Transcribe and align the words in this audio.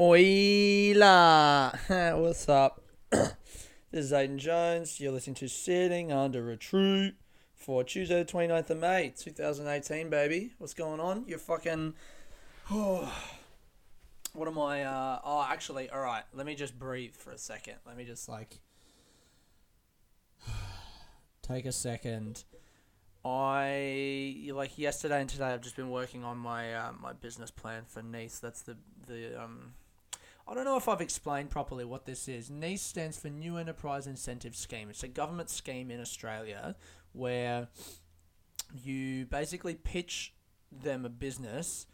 Oila! 0.00 1.78
What's 2.18 2.48
up? 2.48 2.82
this 3.10 3.36
is 3.92 4.10
Aiden 4.10 4.38
Jones. 4.38 4.98
You're 4.98 5.12
listening 5.12 5.36
to 5.36 5.48
Sitting 5.48 6.10
Under 6.10 6.50
a 6.50 6.56
Tree 6.56 7.14
for 7.54 7.84
Tuesday, 7.84 8.24
the 8.24 8.32
29th 8.32 8.70
of 8.70 8.78
May, 8.78 9.14
2018, 9.16 10.10
baby. 10.10 10.52
What's 10.58 10.74
going 10.74 10.98
on? 10.98 11.24
You're 11.28 11.38
fucking. 11.38 11.94
Oh, 12.72 13.08
what 14.32 14.48
am 14.48 14.58
I? 14.58 14.82
Uh... 14.82 15.20
Oh, 15.22 15.46
actually, 15.48 15.88
alright. 15.92 16.24
Let 16.32 16.44
me 16.44 16.56
just 16.56 16.76
breathe 16.76 17.14
for 17.14 17.30
a 17.30 17.38
second. 17.38 17.76
Let 17.86 17.96
me 17.96 18.04
just, 18.04 18.28
like. 18.28 18.58
Take 21.42 21.66
a 21.66 21.72
second. 21.72 22.42
I 23.24 24.50
like 24.52 24.76
yesterday 24.76 25.20
and 25.20 25.30
today. 25.30 25.46
I've 25.46 25.62
just 25.62 25.76
been 25.76 25.90
working 25.90 26.24
on 26.24 26.36
my 26.36 26.74
uh, 26.74 26.92
my 27.00 27.14
business 27.14 27.50
plan 27.50 27.84
for 27.86 28.02
NEIS. 28.02 28.38
That's 28.38 28.60
the 28.60 28.76
the 29.06 29.42
um, 29.42 29.72
I 30.46 30.54
don't 30.54 30.64
know 30.64 30.76
if 30.76 30.88
I've 30.88 31.00
explained 31.00 31.50
properly 31.50 31.84
what 31.84 32.04
this 32.04 32.28
is. 32.28 32.50
NEIS 32.50 32.82
stands 32.82 33.18
for 33.18 33.28
New 33.28 33.56
Enterprise 33.56 34.06
Incentive 34.06 34.54
Scheme. 34.54 34.90
It's 34.90 35.02
a 35.02 35.08
government 35.08 35.48
scheme 35.48 35.90
in 35.90 36.00
Australia 36.00 36.76
where 37.12 37.68
you 38.82 39.24
basically 39.26 39.74
pitch 39.74 40.34
them 40.70 41.06
a 41.06 41.08
business. 41.08 41.86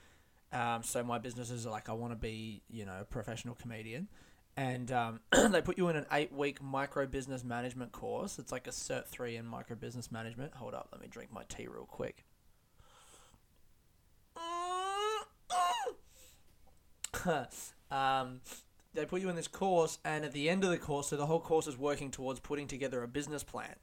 Um, 0.52 0.83
so 0.83 1.05
my 1.05 1.19
business 1.19 1.51
is 1.51 1.65
like 1.65 1.88
I 1.88 1.93
want 1.93 2.12
to 2.12 2.16
be, 2.16 2.62
you 2.69 2.84
know, 2.84 2.98
a 3.01 3.05
professional 3.05 3.55
comedian, 3.55 4.09
and 4.57 4.91
um, 4.91 5.21
they 5.51 5.62
put 5.62 5.79
you 5.79 5.88
in 5.88 5.95
an 5.95 6.07
eight-week 6.10 6.60
micro 6.60 7.07
business 7.07 7.45
management 7.45 7.93
course. 7.93 8.38
It's 8.41 8.51
like 8.51 8.66
a 8.66 8.71
Cert 8.71 9.07
Three 9.07 9.37
in 9.37 9.46
micro 9.46 9.77
business 9.77 10.10
management. 10.10 10.55
Hold 10.55 10.74
up, 10.74 10.88
let 10.91 11.01
me 11.01 11.07
drink 11.09 11.32
my 11.32 11.45
tea 11.48 11.69
real 11.69 11.85
quick. 11.85 12.24
um, 17.91 18.41
they 18.95 19.05
put 19.05 19.20
you 19.20 19.29
in 19.29 19.37
this 19.37 19.48
course, 19.48 19.98
and 20.05 20.24
at 20.24 20.33
the 20.33 20.48
end 20.48 20.65
of 20.65 20.70
the 20.70 20.79
course, 20.79 21.09
so 21.09 21.16
the 21.16 21.26
whole 21.26 21.40
course 21.40 21.66
is 21.66 21.76
working 21.76 22.10
towards 22.10 22.40
putting 22.40 22.66
together 22.66 23.02
a 23.02 23.09
business 23.09 23.45
plan 23.45 23.76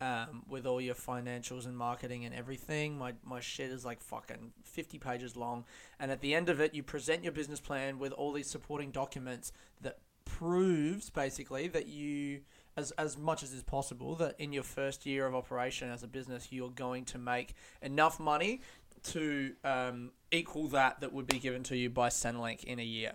um, 0.00 0.42
with 0.48 0.66
all 0.66 0.80
your 0.80 0.94
financials 0.94 1.64
and 1.66 1.76
marketing 1.76 2.24
and 2.24 2.34
everything. 2.34 2.98
My, 2.98 3.14
my 3.24 3.40
shit 3.40 3.70
is 3.70 3.84
like 3.84 4.00
fucking 4.00 4.52
50 4.62 4.98
pages 4.98 5.36
long. 5.36 5.64
And 5.98 6.10
at 6.10 6.20
the 6.20 6.34
end 6.34 6.48
of 6.48 6.60
it, 6.60 6.74
you 6.74 6.82
present 6.82 7.22
your 7.22 7.32
business 7.32 7.60
plan 7.60 7.98
with 7.98 8.12
all 8.12 8.32
these 8.32 8.48
supporting 8.48 8.90
documents 8.90 9.52
that 9.80 9.98
proves 10.24 11.10
basically 11.10 11.68
that 11.68 11.86
you, 11.86 12.40
as, 12.76 12.90
as 12.92 13.16
much 13.16 13.42
as 13.42 13.52
is 13.52 13.62
possible, 13.62 14.14
that 14.16 14.34
in 14.38 14.52
your 14.52 14.62
first 14.62 15.06
year 15.06 15.26
of 15.26 15.34
operation 15.34 15.90
as 15.90 16.02
a 16.02 16.08
business, 16.08 16.48
you're 16.50 16.70
going 16.70 17.04
to 17.06 17.18
make 17.18 17.54
enough 17.80 18.18
money 18.18 18.60
to 19.04 19.52
um, 19.64 20.10
equal 20.30 20.68
that 20.68 21.00
that 21.00 21.12
would 21.12 21.26
be 21.26 21.38
given 21.38 21.62
to 21.64 21.76
you 21.76 21.90
by 21.90 22.08
Centrelink 22.08 22.64
in 22.64 22.78
a 22.78 22.84
year. 22.84 23.12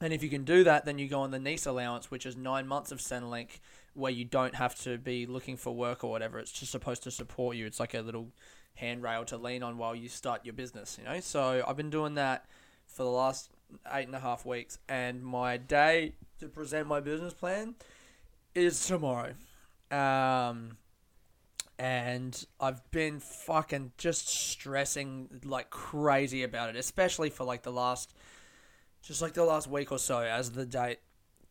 And 0.00 0.12
if 0.12 0.22
you 0.22 0.28
can 0.28 0.44
do 0.44 0.64
that, 0.64 0.84
then 0.84 0.98
you 0.98 1.08
go 1.08 1.20
on 1.20 1.30
the 1.30 1.38
NEIS 1.38 1.66
allowance, 1.66 2.10
which 2.10 2.26
is 2.26 2.36
nine 2.36 2.66
months 2.66 2.90
of 2.90 2.98
Centrelink, 2.98 3.60
where 3.94 4.10
you 4.10 4.24
don't 4.24 4.56
have 4.56 4.74
to 4.80 4.98
be 4.98 5.24
looking 5.24 5.56
for 5.56 5.74
work 5.74 6.02
or 6.02 6.10
whatever. 6.10 6.38
It's 6.38 6.52
just 6.52 6.72
supposed 6.72 7.04
to 7.04 7.10
support 7.10 7.56
you. 7.56 7.66
It's 7.66 7.78
like 7.78 7.94
a 7.94 8.00
little 8.00 8.32
handrail 8.74 9.24
to 9.26 9.36
lean 9.36 9.62
on 9.62 9.78
while 9.78 9.94
you 9.94 10.08
start 10.08 10.44
your 10.44 10.54
business, 10.54 10.98
you 10.98 11.08
know? 11.08 11.20
So 11.20 11.64
I've 11.66 11.76
been 11.76 11.90
doing 11.90 12.14
that 12.14 12.46
for 12.86 13.04
the 13.04 13.10
last 13.10 13.50
eight 13.92 14.06
and 14.06 14.14
a 14.14 14.20
half 14.20 14.44
weeks, 14.44 14.78
and 14.88 15.22
my 15.22 15.56
day 15.56 16.14
to 16.40 16.48
present 16.48 16.88
my 16.88 17.00
business 17.00 17.32
plan 17.32 17.74
is 18.54 18.84
tomorrow. 18.86 19.34
Um, 19.90 20.76
and 21.78 22.44
I've 22.60 22.88
been 22.90 23.20
fucking 23.20 23.92
just 23.98 24.28
stressing 24.28 25.40
like 25.44 25.70
crazy 25.70 26.42
about 26.42 26.70
it, 26.70 26.76
especially 26.76 27.30
for 27.30 27.44
like 27.44 27.62
the 27.62 27.72
last, 27.72 28.14
just 29.02 29.20
like 29.20 29.34
the 29.34 29.44
last 29.44 29.68
week 29.68 29.90
or 29.90 29.98
so 29.98 30.20
as 30.20 30.52
the 30.52 30.66
date 30.66 31.00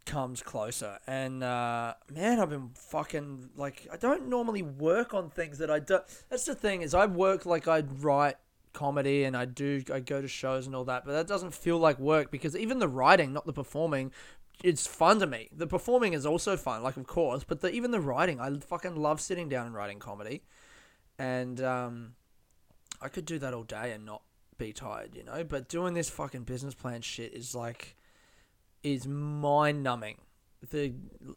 comes 0.05 0.41
closer. 0.41 0.99
And 1.07 1.44
uh, 1.44 1.94
man, 2.11 2.39
I've 2.39 2.49
been 2.49 2.69
fucking 2.75 3.49
like 3.55 3.88
I 3.91 3.97
don't 3.97 4.27
normally 4.27 4.61
work 4.61 5.13
on 5.13 5.29
things 5.29 5.57
that 5.59 5.69
I 5.69 5.79
do. 5.79 6.00
That's 6.29 6.45
the 6.45 6.55
thing 6.55 6.81
is 6.81 6.94
I 6.94 7.05
work 7.05 7.45
like 7.45 7.67
I 7.67 7.81
write 8.00 8.35
comedy 8.73 9.23
and 9.23 9.38
I 9.38 9.45
do 9.45 9.84
I 9.94 10.00
go 10.00 10.22
to 10.22 10.28
shows 10.28 10.66
and 10.66 10.75
all 10.75 10.85
that, 10.85 11.05
but 11.05 11.13
that 11.13 11.28
doesn't 11.28 11.53
feel 11.53 11.78
like 11.78 12.00
work 12.00 12.31
because 12.31 12.55
even 12.55 12.79
the 12.79 12.88
writing, 12.88 13.34
not 13.34 13.45
the 13.45 13.53
performing, 13.53 14.11
it's 14.62 14.86
fun 14.88 15.19
to 15.19 15.28
me. 15.28 15.50
The 15.56 15.68
performing 15.68 16.14
is 16.14 16.25
also 16.25 16.58
fun, 16.58 16.84
like 16.84 16.97
of 16.97 17.08
course, 17.08 17.44
but 17.44 17.62
the, 17.62 17.72
even 17.72 17.91
the 17.91 18.00
writing, 18.00 18.40
I 18.40 18.52
fucking 18.59 18.96
love 18.96 19.19
sitting 19.19 19.50
down 19.50 19.68
and 19.68 19.75
writing 19.75 20.00
comedy, 20.00 20.44
and 21.18 21.62
um, 21.62 22.14
I 23.02 23.08
could 23.08 23.25
do 23.25 23.40
that 23.40 23.53
all 23.53 23.64
day 23.64 23.91
and 23.91 24.06
not 24.06 24.22
be 24.58 24.74
tired, 24.74 25.16
you 25.16 25.24
know. 25.24 25.44
But 25.44 25.68
doing 25.68 25.94
this 25.94 26.09
fucking 26.09 26.44
business 26.44 26.74
plan 26.74 27.02
shit 27.02 27.34
is 27.34 27.56
like, 27.56 27.96
is 28.84 29.08
mind 29.08 29.84
numbing. 29.84 30.18
The 30.70 30.94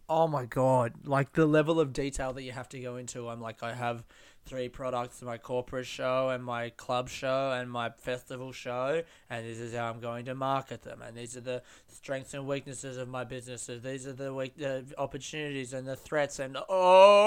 oh 0.09 0.29
my 0.29 0.45
god, 0.45 0.93
like 1.05 1.33
the 1.33 1.47
level 1.47 1.81
of 1.81 1.93
detail 1.93 2.33
that 2.35 2.43
you 2.43 2.53
have 2.53 2.69
to 2.71 2.81
go 2.81 2.97
into. 2.97 3.29
I'm 3.29 3.41
like, 3.41 3.63
I 3.63 3.75
have 3.75 4.05
three 4.47 4.69
products 4.69 5.21
my 5.23 5.37
corporate 5.37 5.87
show 5.87 6.29
and 6.31 6.43
my 6.45 6.71
club 6.71 7.09
show 7.09 7.53
and 7.53 7.69
my 7.71 7.91
festival 7.91 8.53
show 8.53 9.03
and 9.29 9.45
this 9.45 9.59
is 9.59 9.75
how 9.75 9.91
I'm 9.91 9.99
going 10.01 10.25
to 10.27 10.35
market 10.35 10.83
them. 10.83 11.03
And 11.03 11.17
these 11.17 11.37
are 11.37 11.41
the 11.41 11.63
strengths 11.89 12.33
and 12.33 12.47
weaknesses 12.47 12.97
of 12.97 13.09
my 13.09 13.25
businesses. 13.25 13.83
These 13.83 14.07
are 14.07 14.13
the 14.13 14.33
weak, 14.33 14.55
uh, 14.65 14.83
opportunities 14.97 15.73
and 15.73 15.87
the 15.87 15.97
threats 15.97 16.39
and 16.39 16.57
oh 16.69 17.27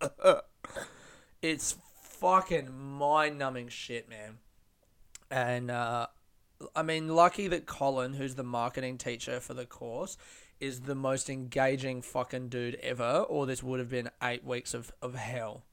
it's 1.42 1.76
fucking 2.02 2.70
mind-numbing 2.72 3.68
shit 3.68 4.08
man. 4.08 4.38
And 5.30 5.70
uh 5.70 6.08
I 6.74 6.82
mean 6.82 7.08
lucky 7.08 7.48
that 7.48 7.66
Colin 7.66 8.14
who's 8.14 8.34
the 8.34 8.42
marketing 8.42 8.98
teacher 8.98 9.40
for 9.40 9.54
the 9.54 9.64
course 9.64 10.18
is 10.60 10.80
the 10.80 10.94
most 10.94 11.30
engaging 11.30 12.02
fucking 12.02 12.48
dude 12.48 12.76
ever, 12.76 13.24
or 13.28 13.46
this 13.46 13.62
would 13.62 13.80
have 13.80 13.88
been 13.88 14.10
eight 14.22 14.44
weeks 14.44 14.74
of, 14.74 14.92
of 15.00 15.14
hell. 15.14 15.64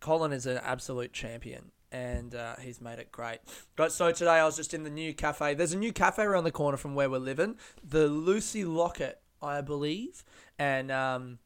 Colin 0.00 0.32
is 0.32 0.46
an 0.46 0.58
absolute 0.62 1.12
champion, 1.12 1.70
and 1.90 2.34
uh, 2.34 2.56
he's 2.56 2.80
made 2.80 2.98
it 2.98 3.12
great. 3.12 3.38
But 3.76 3.92
so 3.92 4.10
today 4.10 4.32
I 4.32 4.44
was 4.44 4.56
just 4.56 4.74
in 4.74 4.82
the 4.82 4.90
new 4.90 5.14
cafe. 5.14 5.54
There's 5.54 5.72
a 5.72 5.78
new 5.78 5.92
cafe 5.92 6.22
around 6.22 6.44
the 6.44 6.50
corner 6.50 6.76
from 6.76 6.94
where 6.94 7.08
we're 7.08 7.18
living, 7.18 7.56
the 7.82 8.08
Lucy 8.08 8.64
Locket, 8.64 9.20
I 9.40 9.60
believe, 9.60 10.24
and 10.58 10.90
um, 10.90 11.38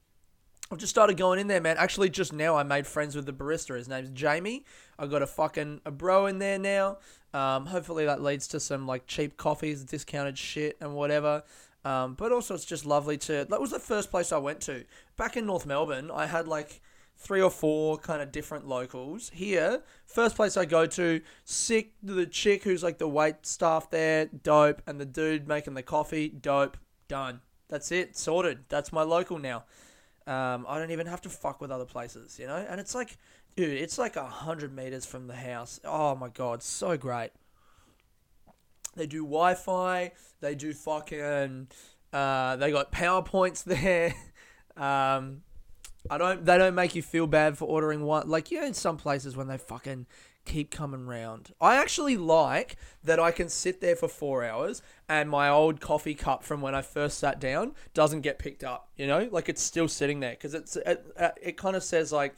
I've 0.71 0.78
just 0.78 0.91
started 0.91 1.16
going 1.16 1.38
in 1.38 1.47
there, 1.47 1.60
man. 1.60 1.76
Actually, 1.78 2.10
just 2.10 2.32
now 2.32 2.56
I 2.56 2.65
made 2.65 2.87
friends 2.87 3.15
with 3.15 3.25
the 3.25 3.32
barista. 3.32 3.76
His 3.76 3.88
name's 3.88 4.10
Jamie. 4.10 4.65
I 4.99 5.06
got 5.06 5.22
a 5.22 5.26
fucking 5.26 5.82
a 5.84 5.93
bro 5.93 6.26
in 6.26 6.41
there 6.41 6.59
now. 6.59 6.99
Um, 7.32 7.66
hopefully 7.66 8.06
that 8.06 8.22
leads 8.22 8.49
to 8.49 8.59
some 8.59 8.87
like 8.87 9.06
cheap 9.06 9.37
coffees, 9.37 9.84
discounted 9.84 10.38
shit, 10.38 10.76
and 10.81 10.94
whatever. 10.94 11.44
Um, 11.86 12.14
but 12.14 12.32
also, 12.32 12.54
it's 12.54 12.64
just 12.64 12.84
lovely 12.84 13.16
to. 13.19 13.47
That 13.48 13.60
was 13.60 13.70
the 13.70 13.78
first 13.78 14.10
place 14.10 14.32
I 14.32 14.38
went 14.38 14.60
to. 14.62 14.84
Back 15.16 15.36
in 15.36 15.47
North 15.47 15.66
Melbourne, 15.66 16.10
I 16.10 16.26
had 16.26 16.48
like 16.48 16.80
three 17.16 17.41
or 17.41 17.50
four 17.50 17.97
kind 17.97 18.20
of 18.20 18.32
different 18.32 18.66
locals. 18.66 19.30
Here, 19.32 19.82
first 20.04 20.34
place 20.34 20.56
I 20.56 20.64
go 20.64 20.86
to, 20.86 21.20
sick. 21.44 21.92
The 22.02 22.26
chick 22.26 22.64
who's 22.64 22.82
like 22.82 22.98
the 22.98 23.06
wait 23.06 23.46
staff 23.46 23.88
there, 23.88 24.26
dope. 24.26 24.82
And 24.84 25.00
the 25.00 25.06
dude 25.06 25.46
making 25.46 25.75
the 25.75 25.82
coffee, 25.82 26.28
dope. 26.28 26.76
Done. 27.06 27.41
That's 27.69 27.92
it. 27.92 28.16
Sorted. 28.16 28.64
That's 28.69 28.92
my 28.92 29.02
local 29.02 29.38
now. 29.38 29.62
Um, 30.26 30.66
I 30.69 30.80
don't 30.80 30.91
even 30.91 31.06
have 31.06 31.20
to 31.20 31.28
fuck 31.28 31.60
with 31.60 31.70
other 31.70 31.84
places, 31.84 32.36
you 32.36 32.48
know? 32.48 32.66
And 32.69 32.80
it's 32.80 32.96
like, 32.96 33.16
dude, 33.54 33.80
it's 33.80 33.96
like 33.96 34.16
a 34.16 34.26
hundred 34.26 34.75
meters 34.75 35.06
from 35.06 35.28
the 35.28 35.36
house. 35.36 35.78
Oh 35.84 36.16
my 36.16 36.30
god, 36.30 36.64
so 36.64 36.96
great. 36.96 37.30
They 38.96 39.06
do 39.06 39.22
Wi-Fi. 39.22 40.12
They 40.40 40.54
do 40.54 40.72
fucking. 40.72 41.68
Uh, 42.12 42.56
they 42.56 42.70
got 42.70 42.90
powerpoints 42.90 43.64
there. 43.64 44.14
um, 44.76 45.42
I 46.10 46.18
don't. 46.18 46.44
They 46.44 46.58
don't 46.58 46.74
make 46.74 46.94
you 46.94 47.02
feel 47.02 47.26
bad 47.26 47.58
for 47.58 47.66
ordering 47.66 48.02
one. 48.02 48.28
Like 48.28 48.50
you 48.50 48.60
know, 48.60 48.66
in 48.66 48.74
some 48.74 48.96
places 48.96 49.36
when 49.36 49.48
they 49.48 49.58
fucking 49.58 50.06
keep 50.46 50.70
coming 50.70 51.06
round. 51.06 51.52
I 51.60 51.76
actually 51.76 52.16
like 52.16 52.76
that 53.04 53.20
I 53.20 53.32
can 53.32 53.48
sit 53.48 53.81
there 53.81 53.96
for 53.96 54.08
four 54.08 54.44
hours 54.44 54.81
and 55.08 55.28
my 55.28 55.49
old 55.49 55.81
coffee 55.81 56.14
cup 56.14 56.44
from 56.44 56.62
when 56.62 56.75
I 56.75 56.82
first 56.82 57.19
sat 57.19 57.38
down 57.40 57.72
doesn't 57.92 58.22
get 58.22 58.38
picked 58.38 58.64
up. 58.64 58.88
You 58.96 59.08
know, 59.08 59.28
like 59.31 59.49
it's 59.50 59.60
still 59.62 59.88
sitting 59.88 60.20
there 60.20 60.31
because 60.31 60.54
it's 60.54 60.76
it, 60.76 61.04
it 61.42 61.56
kind 61.58 61.76
of 61.76 61.82
says 61.82 62.12
like 62.12 62.34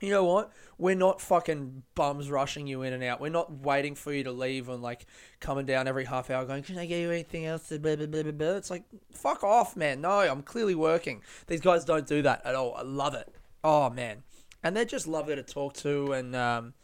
you 0.00 0.10
know 0.10 0.24
what? 0.24 0.52
We're 0.76 0.96
not 0.96 1.20
fucking 1.20 1.82
bums 1.94 2.30
rushing 2.30 2.66
you 2.66 2.82
in 2.82 2.92
and 2.92 3.02
out. 3.04 3.20
We're 3.20 3.28
not 3.28 3.50
waiting 3.60 3.94
for 3.94 4.12
you 4.12 4.24
to 4.24 4.32
leave 4.32 4.68
and 4.68 4.82
like 4.82 5.06
coming 5.40 5.66
down 5.66 5.88
every 5.88 6.04
half 6.04 6.30
hour 6.30 6.44
going, 6.44 6.62
Can 6.62 6.78
I 6.78 6.86
get 6.86 7.00
you 7.00 7.10
anything 7.10 7.46
else? 7.46 7.68
Blah, 7.68 7.96
blah, 7.96 8.06
blah, 8.06 8.22
blah, 8.22 8.32
blah. 8.32 8.56
It's 8.56 8.70
like, 8.70 8.84
fuck 9.12 9.44
off, 9.44 9.76
man. 9.76 10.00
No, 10.00 10.10
I'm 10.10 10.42
clearly 10.42 10.74
working. 10.74 11.22
These 11.46 11.60
guys 11.60 11.84
don't 11.84 12.06
do 12.06 12.22
that 12.22 12.44
at 12.44 12.54
all. 12.54 12.74
I 12.74 12.82
love 12.82 13.14
it. 13.14 13.32
Oh, 13.62 13.88
man. 13.90 14.24
And 14.62 14.76
they're 14.76 14.84
just 14.84 15.06
lovely 15.06 15.36
to 15.36 15.42
talk 15.42 15.74
to 15.74 16.12
and, 16.12 16.34
um, 16.34 16.74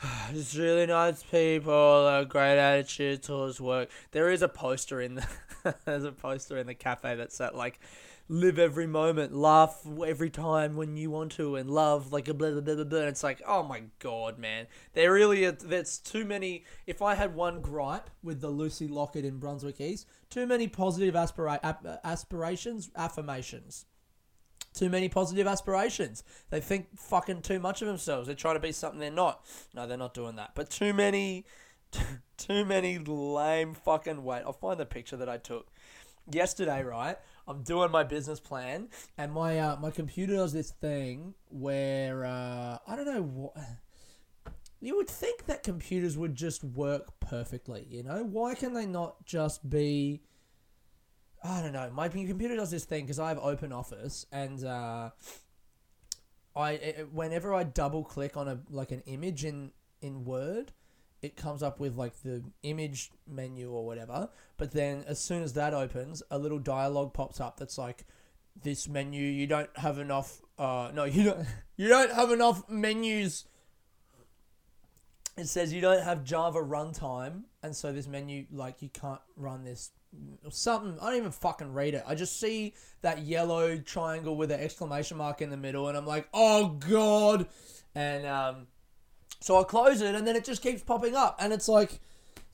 just 0.32 0.56
really 0.56 0.86
nice 0.86 1.22
people, 1.22 2.06
a 2.06 2.24
great 2.24 2.58
attitude 2.58 3.22
towards 3.22 3.60
work. 3.60 3.90
There 4.12 4.30
is 4.30 4.42
a 4.42 4.48
poster 4.48 5.00
in 5.00 5.16
the 5.16 5.26
there's 5.84 6.04
a 6.04 6.12
poster 6.12 6.56
in 6.58 6.66
the 6.66 6.74
cafe 6.74 7.16
that 7.16 7.32
said 7.32 7.54
like 7.54 7.80
live 8.28 8.58
every 8.58 8.86
moment, 8.86 9.34
laugh 9.34 9.80
every 10.06 10.30
time 10.30 10.76
when 10.76 10.96
you 10.96 11.10
want 11.10 11.32
to, 11.32 11.56
and 11.56 11.70
love 11.70 12.12
like 12.12 12.28
a 12.28 12.34
blah 12.34 12.50
blah 12.50 12.60
blah 12.60 12.74
blah. 12.74 12.84
blah. 12.84 12.98
It's 13.00 13.22
like, 13.22 13.42
oh 13.46 13.62
my 13.62 13.82
god, 13.98 14.38
man, 14.38 14.66
there 14.94 15.12
really 15.12 15.44
are, 15.44 15.52
there's 15.52 15.98
too 15.98 16.24
many. 16.24 16.64
If 16.86 17.02
I 17.02 17.14
had 17.14 17.34
one 17.34 17.60
gripe 17.60 18.10
with 18.22 18.40
the 18.40 18.48
Lucy 18.48 18.88
Lockett 18.88 19.24
in 19.24 19.38
Brunswick 19.38 19.80
East, 19.80 20.06
too 20.30 20.46
many 20.46 20.68
positive 20.68 21.14
aspira- 21.14 21.60
uh, 21.62 21.96
aspirations, 22.04 22.90
affirmations. 22.96 23.86
Too 24.74 24.90
many 24.90 25.08
positive 25.08 25.46
aspirations. 25.46 26.22
They 26.50 26.60
think 26.60 26.98
fucking 26.98 27.40
too 27.40 27.58
much 27.58 27.80
of 27.80 27.88
themselves. 27.88 28.26
They're 28.26 28.36
trying 28.36 28.56
to 28.56 28.60
be 28.60 28.72
something 28.72 29.00
they're 29.00 29.10
not. 29.10 29.42
No, 29.74 29.86
they're 29.86 29.96
not 29.96 30.12
doing 30.12 30.36
that. 30.36 30.50
But 30.54 30.68
too 30.68 30.92
many, 30.92 31.46
too 32.36 32.62
many 32.66 32.98
lame 32.98 33.72
fucking. 33.72 34.22
Wait, 34.22 34.42
I'll 34.44 34.52
find 34.52 34.78
the 34.78 34.84
picture 34.84 35.16
that 35.16 35.30
I 35.30 35.38
took 35.38 35.68
yesterday. 36.30 36.82
Right, 36.82 37.16
I'm 37.46 37.62
doing 37.62 37.90
my 37.90 38.02
business 38.02 38.40
plan, 38.40 38.88
and 39.16 39.32
my 39.32 39.58
uh, 39.58 39.76
my 39.76 39.90
computer 39.90 40.34
does 40.34 40.52
this 40.52 40.70
thing 40.70 41.34
where 41.48 42.24
uh, 42.24 42.78
I 42.86 42.96
don't 42.96 43.06
know 43.06 43.22
what. 43.22 43.56
You 44.80 44.96
would 44.96 45.08
think 45.08 45.46
that 45.46 45.62
computers 45.62 46.18
would 46.18 46.34
just 46.34 46.62
work 46.62 47.18
perfectly, 47.18 47.86
you 47.88 48.02
know? 48.02 48.22
Why 48.24 48.54
can 48.54 48.74
they 48.74 48.84
not 48.84 49.24
just 49.24 49.68
be 49.68 50.20
I 51.48 51.62
don't 51.62 51.72
know. 51.72 51.90
My 51.92 52.08
computer 52.08 52.56
does 52.56 52.70
this 52.70 52.84
thing 52.84 53.04
because 53.04 53.18
I 53.18 53.28
have 53.28 53.38
Open 53.38 53.72
Office, 53.72 54.26
and 54.32 54.64
uh, 54.64 55.10
I 56.54 56.72
it, 56.72 57.12
whenever 57.12 57.54
I 57.54 57.64
double 57.64 58.04
click 58.04 58.36
on 58.36 58.48
a 58.48 58.60
like 58.70 58.90
an 58.90 59.02
image 59.06 59.44
in 59.44 59.72
in 60.00 60.24
Word, 60.24 60.72
it 61.22 61.36
comes 61.36 61.62
up 61.62 61.80
with 61.80 61.96
like 61.96 62.22
the 62.22 62.42
image 62.62 63.10
menu 63.26 63.70
or 63.70 63.84
whatever. 63.84 64.28
But 64.56 64.72
then 64.72 65.04
as 65.06 65.18
soon 65.18 65.42
as 65.42 65.54
that 65.54 65.74
opens, 65.74 66.22
a 66.30 66.38
little 66.38 66.58
dialogue 66.58 67.14
pops 67.14 67.40
up 67.40 67.58
that's 67.58 67.78
like, 67.78 68.06
"This 68.62 68.88
menu 68.88 69.22
you 69.22 69.46
don't 69.46 69.70
have 69.78 69.98
enough. 69.98 70.40
Uh, 70.58 70.90
no, 70.94 71.04
you 71.04 71.24
don't. 71.24 71.46
You 71.76 71.88
don't 71.88 72.12
have 72.12 72.30
enough 72.30 72.68
menus." 72.68 73.44
It 75.36 75.48
says 75.48 75.70
you 75.70 75.82
don't 75.82 76.02
have 76.02 76.24
Java 76.24 76.60
runtime, 76.60 77.42
and 77.62 77.76
so 77.76 77.92
this 77.92 78.06
menu 78.06 78.46
like 78.50 78.80
you 78.80 78.88
can't 78.88 79.20
run 79.36 79.64
this 79.64 79.90
something. 80.50 80.98
I 81.00 81.10
don't 81.10 81.18
even 81.18 81.30
fucking 81.30 81.72
read 81.72 81.94
it. 81.94 82.04
I 82.06 82.14
just 82.14 82.40
see 82.40 82.74
that 83.02 83.20
yellow 83.20 83.76
triangle 83.78 84.36
with 84.36 84.50
an 84.50 84.60
exclamation 84.60 85.16
mark 85.16 85.42
in 85.42 85.50
the 85.50 85.56
middle, 85.56 85.88
and 85.88 85.96
I'm 85.96 86.06
like, 86.06 86.28
oh 86.32 86.68
god. 86.88 87.46
And 87.94 88.26
um, 88.26 88.66
so 89.40 89.60
I 89.60 89.64
close 89.64 90.00
it, 90.00 90.14
and 90.14 90.26
then 90.26 90.36
it 90.36 90.44
just 90.44 90.62
keeps 90.62 90.82
popping 90.82 91.14
up, 91.14 91.36
and 91.38 91.52
it's 91.52 91.68
like. 91.68 92.00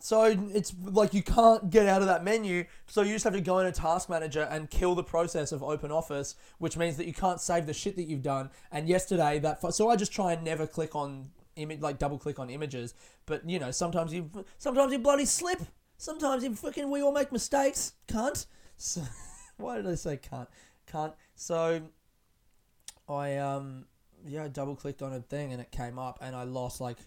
So 0.04 0.24
it's 0.24 0.74
like 0.82 1.14
you 1.14 1.22
can't 1.22 1.70
get 1.70 1.86
out 1.86 2.00
of 2.00 2.08
that 2.08 2.24
menu, 2.24 2.64
so 2.88 3.02
you 3.02 3.12
just 3.12 3.22
have 3.22 3.34
to 3.34 3.40
go 3.40 3.60
in 3.60 3.68
a 3.68 3.70
task 3.70 4.10
manager 4.10 4.42
and 4.50 4.68
kill 4.68 4.96
the 4.96 5.04
process 5.04 5.52
of 5.52 5.62
open 5.62 5.92
office, 5.92 6.34
which 6.58 6.76
means 6.76 6.96
that 6.96 7.06
you 7.06 7.12
can't 7.12 7.40
save 7.40 7.66
the 7.66 7.72
shit 7.72 7.94
that 7.94 8.08
you've 8.08 8.20
done. 8.20 8.50
And 8.72 8.88
yesterday 8.88 9.38
that 9.38 9.60
so 9.72 9.90
I 9.90 9.94
just 9.94 10.10
try 10.10 10.32
and 10.32 10.42
never 10.42 10.66
click 10.66 10.96
on 10.96 11.30
image 11.54 11.82
like 11.82 12.00
double 12.00 12.18
click 12.18 12.40
on 12.40 12.50
images, 12.50 12.94
but 13.26 13.48
you 13.48 13.60
know 13.60 13.70
sometimes 13.70 14.12
you 14.12 14.28
sometimes 14.58 14.92
you 14.92 14.98
bloody 14.98 15.24
slip 15.24 15.60
Sometimes 16.02 16.42
you 16.42 16.52
fucking 16.56 16.90
we 16.90 17.00
all 17.00 17.12
make 17.12 17.30
mistakes, 17.30 17.92
can't. 18.08 18.44
So, 18.76 19.02
why 19.56 19.76
did 19.76 19.86
I 19.86 19.94
say 19.94 20.16
can't? 20.16 20.48
Can't. 20.84 21.12
So 21.36 21.80
I 23.08 23.36
um 23.36 23.84
yeah, 24.26 24.44
I 24.44 24.48
double 24.48 24.76
clicked 24.76 25.02
on 25.02 25.12
a 25.12 25.20
thing 25.20 25.52
and 25.52 25.60
it 25.60 25.70
came 25.70 25.98
up 25.98 26.18
and 26.20 26.34
I 26.34 26.44
lost 26.44 26.80
like 26.80 26.98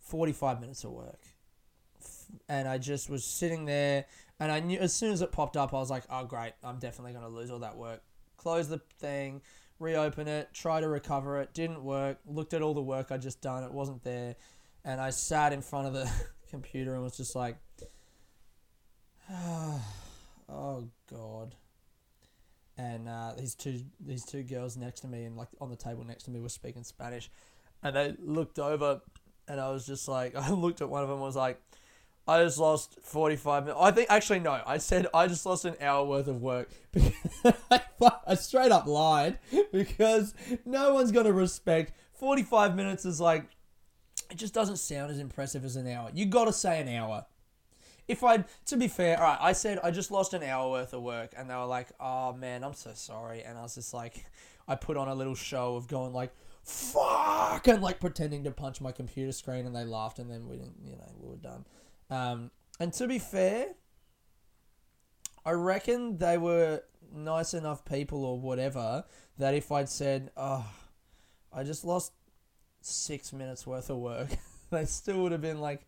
45 0.00 0.60
minutes 0.60 0.84
of 0.84 0.92
work. 0.92 1.20
And 2.48 2.68
I 2.68 2.78
just 2.78 3.08
was 3.08 3.24
sitting 3.24 3.64
there 3.64 4.04
and 4.38 4.52
I 4.52 4.60
knew 4.60 4.78
as 4.78 4.94
soon 4.94 5.12
as 5.12 5.22
it 5.22 5.32
popped 5.32 5.56
up 5.56 5.74
I 5.74 5.78
was 5.78 5.90
like, 5.90 6.04
"Oh 6.10 6.24
great, 6.24 6.52
I'm 6.62 6.78
definitely 6.78 7.12
going 7.12 7.24
to 7.24 7.30
lose 7.30 7.50
all 7.50 7.60
that 7.60 7.76
work." 7.76 8.02
Close 8.36 8.68
the 8.68 8.80
thing, 8.98 9.40
reopen 9.78 10.28
it, 10.28 10.50
try 10.52 10.80
to 10.80 10.88
recover 10.88 11.40
it, 11.40 11.54
didn't 11.54 11.82
work. 11.82 12.18
Looked 12.26 12.54
at 12.54 12.62
all 12.62 12.74
the 12.74 12.82
work 12.82 13.10
I'd 13.10 13.22
just 13.22 13.40
done, 13.40 13.64
it 13.64 13.72
wasn't 13.72 14.04
there. 14.04 14.36
And 14.84 15.00
I 15.00 15.10
sat 15.10 15.52
in 15.52 15.62
front 15.62 15.88
of 15.88 15.92
the 15.94 16.10
computer 16.50 16.94
and 16.94 17.02
was 17.02 17.16
just 17.16 17.34
like, 17.34 17.56
oh 19.30 20.88
god. 21.10 21.54
And 22.78 23.08
uh, 23.08 23.32
these 23.36 23.54
two 23.54 23.80
these 24.00 24.24
two 24.24 24.44
girls 24.44 24.76
next 24.76 25.00
to 25.00 25.08
me 25.08 25.24
and 25.24 25.36
like 25.36 25.48
on 25.60 25.68
the 25.68 25.76
table 25.76 26.04
next 26.04 26.24
to 26.24 26.30
me 26.30 26.40
were 26.40 26.48
speaking 26.48 26.84
Spanish, 26.84 27.28
and 27.82 27.94
they 27.94 28.14
looked 28.22 28.58
over, 28.58 29.00
and 29.48 29.60
I 29.60 29.70
was 29.70 29.84
just 29.84 30.06
like, 30.08 30.34
I 30.36 30.50
looked 30.50 30.80
at 30.80 30.88
one 30.88 31.02
of 31.02 31.08
them, 31.08 31.16
and 31.16 31.24
was 31.24 31.36
like, 31.36 31.60
I 32.28 32.44
just 32.44 32.58
lost 32.58 32.98
45 33.02 33.64
minutes. 33.64 33.80
I 33.82 33.90
think, 33.90 34.10
actually, 34.10 34.40
no. 34.40 34.60
I 34.66 34.76
said 34.78 35.06
I 35.14 35.26
just 35.26 35.46
lost 35.46 35.64
an 35.64 35.76
hour 35.80 36.04
worth 36.04 36.28
of 36.28 36.42
work. 36.42 36.70
I 38.28 38.34
straight 38.34 38.70
up 38.70 38.86
lied 38.86 39.38
because 39.72 40.34
no 40.66 40.92
one's 40.92 41.10
to 41.10 41.32
respect 41.32 41.92
45 42.12 42.76
minutes 42.76 43.06
is 43.06 43.20
like, 43.20 43.48
it 44.30 44.36
just 44.36 44.52
doesn't 44.52 44.76
sound 44.76 45.10
as 45.10 45.18
impressive 45.18 45.64
as 45.64 45.76
an 45.76 45.88
hour. 45.88 46.10
You 46.12 46.26
got 46.26 46.44
to 46.44 46.52
say 46.52 46.80
an 46.80 46.88
hour 46.88 47.24
if 48.08 48.24
I, 48.24 48.44
to 48.66 48.76
be 48.76 48.88
fair, 48.88 49.18
all 49.18 49.24
right, 49.24 49.38
I 49.40 49.52
said 49.52 49.78
I 49.84 49.90
just 49.90 50.10
lost 50.10 50.32
an 50.32 50.42
hour 50.42 50.70
worth 50.70 50.94
of 50.94 51.02
work, 51.02 51.34
and 51.36 51.48
they 51.48 51.54
were 51.54 51.66
like, 51.66 51.88
"Oh 52.00 52.32
man, 52.32 52.64
I'm 52.64 52.72
so 52.74 52.92
sorry," 52.94 53.42
and 53.42 53.58
I 53.58 53.62
was 53.62 53.74
just 53.74 53.92
like, 53.92 54.24
I 54.66 54.74
put 54.74 54.96
on 54.96 55.08
a 55.08 55.14
little 55.14 55.34
show 55.34 55.76
of 55.76 55.86
going 55.88 56.14
like, 56.14 56.34
"Fuck," 56.64 57.68
and 57.68 57.82
like 57.82 58.00
pretending 58.00 58.44
to 58.44 58.50
punch 58.50 58.80
my 58.80 58.92
computer 58.92 59.32
screen, 59.32 59.66
and 59.66 59.76
they 59.76 59.84
laughed, 59.84 60.18
and 60.18 60.30
then 60.30 60.48
we 60.48 60.56
didn't, 60.56 60.76
you 60.84 60.96
know, 60.96 61.12
we 61.20 61.28
were 61.28 61.36
done. 61.36 61.66
Um, 62.10 62.50
and 62.80 62.92
to 62.94 63.06
be 63.06 63.18
fair, 63.18 63.74
I 65.44 65.52
reckon 65.52 66.16
they 66.16 66.38
were 66.38 66.82
nice 67.12 67.52
enough 67.52 67.84
people 67.84 68.24
or 68.24 68.38
whatever 68.38 69.04
that 69.36 69.54
if 69.54 69.70
I'd 69.70 69.90
said, 69.90 70.30
"Oh, 70.34 70.66
I 71.52 71.62
just 71.62 71.84
lost 71.84 72.12
six 72.80 73.34
minutes 73.34 73.66
worth 73.66 73.90
of 73.90 73.98
work," 73.98 74.30
they 74.70 74.86
still 74.86 75.22
would 75.22 75.32
have 75.32 75.42
been 75.42 75.60
like 75.60 75.86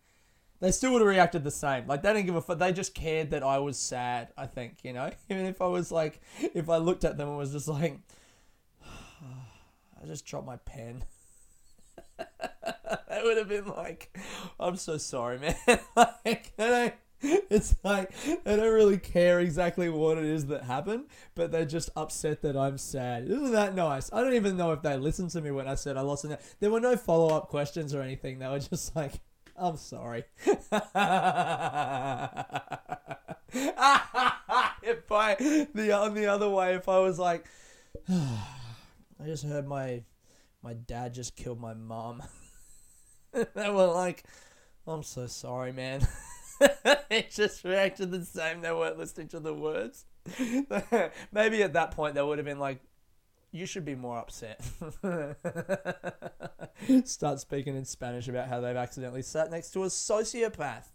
they 0.61 0.71
still 0.71 0.93
would 0.93 1.01
have 1.01 1.07
reacted 1.07 1.43
the 1.43 1.51
same. 1.51 1.87
Like 1.87 2.03
they 2.03 2.13
didn't 2.13 2.27
give 2.27 2.35
a 2.35 2.41
fuck. 2.41 2.59
They 2.59 2.71
just 2.71 2.93
cared 2.93 3.31
that 3.31 3.43
I 3.43 3.57
was 3.57 3.77
sad. 3.77 4.29
I 4.37 4.45
think 4.45 4.77
you 4.83 4.93
know, 4.93 5.11
even 5.29 5.45
if 5.45 5.61
I 5.61 5.67
was 5.67 5.91
like, 5.91 6.21
if 6.39 6.69
I 6.69 6.77
looked 6.77 7.03
at 7.03 7.17
them 7.17 7.27
and 7.27 7.37
was 7.37 7.51
just 7.51 7.67
like, 7.67 7.99
I 8.81 10.05
just 10.05 10.25
dropped 10.25 10.47
my 10.47 10.57
pen. 10.57 11.03
that 12.17 13.23
would 13.23 13.37
have 13.37 13.49
been 13.49 13.67
like, 13.67 14.17
I'm 14.59 14.75
so 14.77 14.97
sorry, 14.97 15.39
man. 15.39 15.55
like, 15.95 16.53
I 16.57 16.93
it's 17.23 17.75
like 17.83 18.11
they 18.43 18.55
don't 18.55 18.73
really 18.73 18.97
care 18.97 19.39
exactly 19.39 19.89
what 19.89 20.17
it 20.17 20.25
is 20.25 20.47
that 20.47 20.63
happened, 20.63 21.05
but 21.35 21.51
they're 21.51 21.65
just 21.65 21.89
upset 21.95 22.41
that 22.41 22.57
I'm 22.57 22.77
sad. 22.77 23.25
Isn't 23.25 23.51
that 23.51 23.75
nice? 23.75 24.11
I 24.11 24.21
don't 24.21 24.33
even 24.33 24.57
know 24.57 24.71
if 24.71 24.81
they 24.81 24.97
listened 24.97 25.29
to 25.31 25.41
me 25.41 25.51
when 25.51 25.67
I 25.67 25.75
said 25.75 25.97
I 25.97 26.01
lost 26.01 26.25
it. 26.25 26.41
There 26.59 26.71
were 26.71 26.79
no 26.79 26.95
follow 26.95 27.35
up 27.35 27.49
questions 27.49 27.93
or 27.93 28.01
anything. 28.01 28.39
They 28.39 28.47
were 28.47 28.59
just 28.59 28.95
like, 28.95 29.13
I'm 29.61 29.77
sorry. 29.77 30.23
if 30.45 30.55
I 35.11 35.35
the 35.71 35.91
on 35.91 36.15
the 36.15 36.25
other 36.25 36.49
way, 36.49 36.73
if 36.73 36.89
I 36.89 36.97
was 36.97 37.19
like, 37.19 37.45
I 38.09 38.39
just 39.23 39.43
heard 39.43 39.67
my 39.67 40.01
my 40.63 40.73
dad 40.73 41.13
just 41.13 41.35
killed 41.35 41.61
my 41.61 41.75
mom. 41.75 42.23
they 43.33 43.69
were 43.69 43.85
like, 43.85 44.23
I'm 44.87 45.03
so 45.03 45.27
sorry, 45.27 45.71
man. 45.73 46.07
it 47.11 47.29
just 47.29 47.63
reacted 47.63 48.09
the 48.09 48.25
same. 48.25 48.61
They 48.61 48.71
weren't 48.71 48.97
listening 48.97 49.27
to 49.29 49.39
the 49.39 49.53
words. 49.53 50.05
Maybe 51.31 51.61
at 51.61 51.73
that 51.73 51.91
point 51.91 52.15
they 52.15 52.23
would 52.23 52.39
have 52.39 52.45
been 52.45 52.59
like, 52.59 52.79
you 53.51 53.65
should 53.65 53.85
be 53.85 53.95
more 53.95 54.17
upset. 54.17 54.61
Start 57.05 57.39
speaking 57.39 57.75
in 57.75 57.85
Spanish 57.85 58.27
about 58.27 58.47
how 58.47 58.61
they've 58.61 58.75
accidentally 58.75 59.21
sat 59.21 59.51
next 59.51 59.71
to 59.71 59.83
a 59.83 59.87
sociopath. 59.87 60.85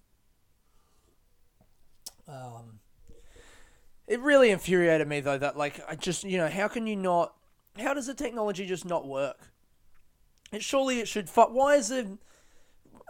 Um, 2.28 2.80
it 4.06 4.20
really 4.20 4.50
infuriated 4.50 5.06
me 5.06 5.20
though 5.20 5.38
that 5.38 5.56
like 5.56 5.80
I 5.88 5.94
just 5.94 6.24
you 6.24 6.38
know 6.38 6.48
how 6.48 6.68
can 6.68 6.86
you 6.86 6.96
not? 6.96 7.34
How 7.78 7.94
does 7.94 8.06
the 8.06 8.14
technology 8.14 8.66
just 8.66 8.84
not 8.84 9.06
work? 9.06 9.52
It 10.52 10.62
surely 10.62 11.00
it 11.00 11.08
should. 11.08 11.28
Why 11.28 11.76
is 11.76 11.90
it? 11.90 12.06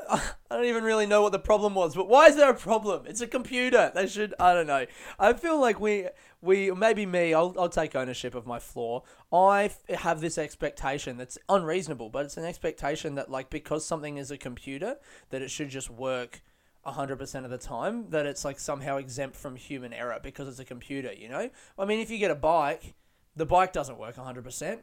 I 0.08 0.20
don't 0.50 0.64
even 0.64 0.84
really 0.84 1.06
know 1.06 1.22
what 1.22 1.32
the 1.32 1.38
problem 1.38 1.74
was, 1.74 1.94
but 1.94 2.08
why 2.08 2.26
is 2.26 2.36
there 2.36 2.50
a 2.50 2.54
problem? 2.54 3.06
It's 3.06 3.20
a 3.20 3.26
computer. 3.26 3.90
They 3.94 4.06
should. 4.06 4.34
I 4.38 4.54
don't 4.54 4.66
know. 4.66 4.86
I 5.18 5.32
feel 5.32 5.60
like 5.60 5.80
we 5.80 6.08
we 6.40 6.70
maybe 6.70 7.06
me. 7.06 7.34
I'll 7.34 7.54
I'll 7.58 7.68
take 7.68 7.96
ownership 7.96 8.34
of 8.34 8.46
my 8.46 8.58
flaw. 8.58 9.02
I 9.32 9.70
have 9.88 10.20
this 10.20 10.38
expectation 10.38 11.16
that's 11.16 11.38
unreasonable, 11.48 12.10
but 12.10 12.24
it's 12.24 12.36
an 12.36 12.44
expectation 12.44 13.14
that 13.16 13.30
like 13.30 13.50
because 13.50 13.84
something 13.84 14.16
is 14.18 14.30
a 14.30 14.38
computer, 14.38 14.96
that 15.30 15.42
it 15.42 15.50
should 15.50 15.70
just 15.70 15.90
work. 15.90 16.42
100% 16.86 17.44
of 17.44 17.50
the 17.50 17.58
time 17.58 18.10
that 18.10 18.26
it's 18.26 18.44
like 18.44 18.60
somehow 18.60 18.96
exempt 18.96 19.34
from 19.34 19.56
human 19.56 19.92
error 19.92 20.20
because 20.22 20.46
it's 20.46 20.60
a 20.60 20.64
computer, 20.64 21.12
you 21.12 21.28
know? 21.28 21.50
I 21.76 21.84
mean, 21.84 21.98
if 21.98 22.12
you 22.12 22.18
get 22.18 22.30
a 22.30 22.36
bike, 22.36 22.94
the 23.34 23.44
bike 23.44 23.72
doesn't 23.72 23.98
work 23.98 24.14
100%. 24.14 24.78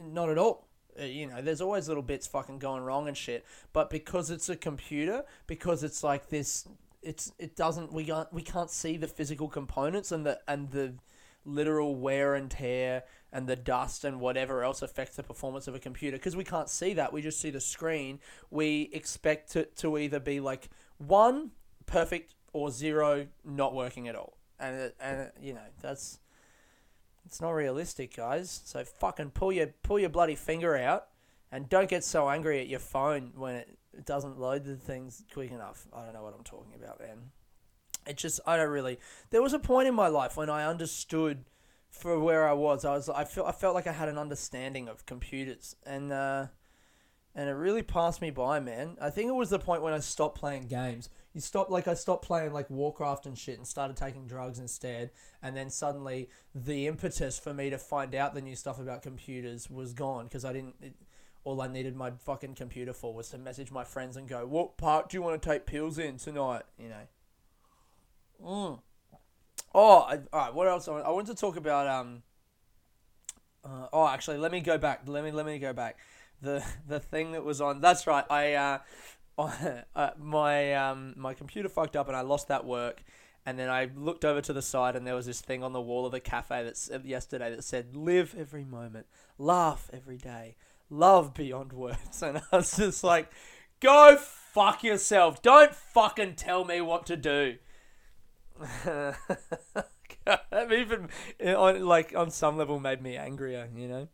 Not 0.00 0.30
at 0.30 0.38
all 0.38 0.67
Uh, 1.00 1.04
you 1.04 1.26
know, 1.26 1.40
there's 1.40 1.60
always 1.60 1.88
little 1.88 2.02
bits 2.02 2.26
fucking 2.26 2.58
going 2.58 2.82
wrong 2.82 3.08
and 3.08 3.16
shit. 3.16 3.44
But 3.72 3.90
because 3.90 4.30
it's 4.30 4.48
a 4.48 4.56
computer, 4.56 5.24
because 5.46 5.82
it's 5.82 6.02
like 6.02 6.28
this, 6.28 6.66
it's 7.02 7.32
it 7.38 7.56
doesn't 7.56 7.92
we 7.92 8.04
can't 8.04 8.32
we 8.32 8.42
can't 8.42 8.70
see 8.70 8.96
the 8.96 9.08
physical 9.08 9.48
components 9.48 10.12
and 10.12 10.26
the 10.26 10.40
and 10.48 10.70
the 10.70 10.94
literal 11.44 11.94
wear 11.94 12.34
and 12.34 12.50
tear 12.50 13.04
and 13.32 13.46
the 13.46 13.56
dust 13.56 14.04
and 14.04 14.20
whatever 14.20 14.62
else 14.62 14.82
affects 14.82 15.16
the 15.16 15.22
performance 15.22 15.66
of 15.68 15.74
a 15.74 15.78
computer 15.78 16.16
because 16.16 16.36
we 16.36 16.44
can't 16.44 16.68
see 16.68 16.92
that 16.94 17.12
we 17.12 17.22
just 17.22 17.40
see 17.40 17.50
the 17.50 17.60
screen 17.60 18.18
we 18.50 18.90
expect 18.92 19.56
it 19.56 19.76
to 19.76 19.96
either 19.96 20.20
be 20.20 20.40
like 20.40 20.68
one 20.98 21.50
perfect 21.86 22.34
or 22.52 22.70
zero 22.70 23.26
not 23.44 23.74
working 23.74 24.08
at 24.08 24.14
all 24.14 24.36
and 24.58 24.76
uh, 24.76 24.88
and 25.00 25.20
uh, 25.20 25.30
you 25.40 25.54
know 25.54 25.66
that's 25.80 26.18
it's 27.28 27.42
not 27.42 27.50
realistic 27.50 28.16
guys. 28.16 28.62
So 28.64 28.82
fucking 28.84 29.30
pull 29.30 29.52
your 29.52 29.66
pull 29.82 29.98
your 29.98 30.08
bloody 30.08 30.34
finger 30.34 30.76
out 30.76 31.08
and 31.52 31.68
don't 31.68 31.88
get 31.88 32.02
so 32.02 32.28
angry 32.30 32.58
at 32.60 32.68
your 32.68 32.80
phone 32.80 33.32
when 33.36 33.54
it 33.54 33.78
doesn't 34.06 34.40
load 34.40 34.64
the 34.64 34.76
things 34.76 35.22
quick 35.30 35.50
enough. 35.50 35.86
I 35.94 36.04
don't 36.04 36.14
know 36.14 36.22
what 36.22 36.34
i'm 36.34 36.44
talking 36.44 36.72
about 36.74 37.00
man. 37.00 37.30
It 38.06 38.16
just 38.16 38.40
i 38.46 38.56
don't 38.56 38.70
really 38.70 38.98
there 39.28 39.42
was 39.42 39.52
a 39.52 39.58
point 39.58 39.88
in 39.88 39.94
my 39.94 40.08
life 40.08 40.38
when 40.38 40.48
i 40.48 40.64
understood 40.64 41.44
for 41.90 42.18
where 42.18 42.48
I 42.48 42.52
was. 42.52 42.84
I 42.84 42.92
was 42.92 43.08
I 43.08 43.24
felt 43.24 43.46
I 43.46 43.52
felt 43.52 43.74
like 43.74 43.86
I 43.86 43.92
had 43.92 44.08
an 44.08 44.18
understanding 44.18 44.88
of 44.88 45.06
computers, 45.06 45.74
and 45.86 46.12
uh, 46.12 46.46
and 47.38 47.48
it 47.48 47.52
really 47.52 47.84
passed 47.84 48.20
me 48.20 48.30
by, 48.30 48.58
man. 48.58 48.96
I 49.00 49.10
think 49.10 49.28
it 49.28 49.34
was 49.34 49.50
the 49.50 49.60
point 49.60 49.80
when 49.80 49.92
I 49.92 50.00
stopped 50.00 50.36
playing 50.36 50.66
games. 50.66 51.08
You 51.32 51.40
stopped 51.40 51.70
like 51.70 51.86
I 51.86 51.94
stopped 51.94 52.24
playing 52.24 52.52
like 52.52 52.68
Warcraft 52.68 53.26
and 53.26 53.38
shit, 53.38 53.58
and 53.58 53.66
started 53.66 53.96
taking 53.96 54.26
drugs 54.26 54.58
instead. 54.58 55.12
And 55.40 55.56
then 55.56 55.70
suddenly 55.70 56.30
the 56.52 56.88
impetus 56.88 57.38
for 57.38 57.54
me 57.54 57.70
to 57.70 57.78
find 57.78 58.12
out 58.16 58.34
the 58.34 58.40
new 58.40 58.56
stuff 58.56 58.80
about 58.80 59.02
computers 59.02 59.70
was 59.70 59.92
gone 59.92 60.24
because 60.24 60.44
I 60.44 60.52
didn't. 60.52 60.74
It, 60.82 60.94
all 61.44 61.62
I 61.62 61.68
needed 61.68 61.94
my 61.94 62.10
fucking 62.10 62.56
computer 62.56 62.92
for 62.92 63.14
was 63.14 63.28
to 63.28 63.38
message 63.38 63.70
my 63.70 63.84
friends 63.84 64.16
and 64.16 64.28
go, 64.28 64.44
"What 64.44 64.76
part 64.76 65.08
do 65.08 65.16
you 65.16 65.22
want 65.22 65.40
to 65.40 65.48
take 65.48 65.64
pills 65.64 65.96
in 65.96 66.16
tonight?" 66.16 66.64
You 66.76 66.88
know. 66.88 67.06
Mm. 68.44 68.80
Oh, 69.76 69.98
I, 70.00 70.18
all 70.32 70.40
right. 70.40 70.54
What 70.54 70.66
else? 70.66 70.88
I 70.88 70.90
want, 70.90 71.06
I 71.06 71.10
want 71.10 71.28
to 71.28 71.36
talk 71.36 71.56
about. 71.56 71.86
Um. 71.86 72.24
Uh, 73.64 73.86
oh, 73.92 74.08
actually, 74.08 74.38
let 74.38 74.50
me 74.50 74.60
go 74.60 74.76
back. 74.76 75.02
Let 75.06 75.22
me 75.22 75.30
let 75.30 75.46
me 75.46 75.60
go 75.60 75.72
back. 75.72 75.98
The 76.40 76.64
the 76.88 77.00
thing 77.00 77.32
that 77.32 77.44
was 77.44 77.60
on. 77.60 77.80
That's 77.80 78.06
right. 78.06 78.24
I 78.30 78.54
uh, 78.54 78.78
uh, 79.96 80.10
my 80.18 80.74
um 80.74 81.14
my 81.16 81.34
computer 81.34 81.68
fucked 81.68 81.96
up 81.96 82.08
and 82.08 82.16
I 82.16 82.22
lost 82.22 82.48
that 82.48 82.64
work. 82.64 83.02
And 83.46 83.58
then 83.58 83.70
I 83.70 83.88
looked 83.96 84.26
over 84.26 84.42
to 84.42 84.52
the 84.52 84.60
side 84.60 84.94
and 84.94 85.06
there 85.06 85.14
was 85.14 85.24
this 85.24 85.40
thing 85.40 85.62
on 85.62 85.72
the 85.72 85.80
wall 85.80 86.04
of 86.04 86.12
the 86.12 86.20
cafe 86.20 86.64
that's 86.64 86.90
yesterday 87.04 87.50
that 87.50 87.64
said 87.64 87.96
"Live 87.96 88.34
every 88.38 88.64
moment, 88.64 89.06
laugh 89.38 89.88
every 89.92 90.18
day, 90.18 90.56
love 90.90 91.34
beyond 91.34 91.72
words." 91.72 92.22
And 92.22 92.42
I 92.52 92.56
was 92.56 92.76
just 92.76 93.02
like, 93.02 93.30
"Go 93.80 94.16
fuck 94.18 94.84
yourself! 94.84 95.40
Don't 95.40 95.74
fucking 95.74 96.34
tell 96.34 96.64
me 96.64 96.80
what 96.82 97.06
to 97.06 97.16
do." 97.16 97.56
that 98.84 100.72
even 100.72 101.08
on 101.54 101.86
like 101.86 102.14
on 102.14 102.30
some 102.30 102.56
level 102.58 102.78
made 102.78 103.00
me 103.00 103.16
angrier, 103.16 103.68
you 103.74 104.08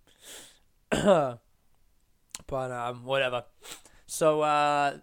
know. 0.93 1.39
but 2.47 2.71
um, 2.71 3.05
whatever. 3.05 3.45
So 4.07 4.43
uh, 4.43 4.99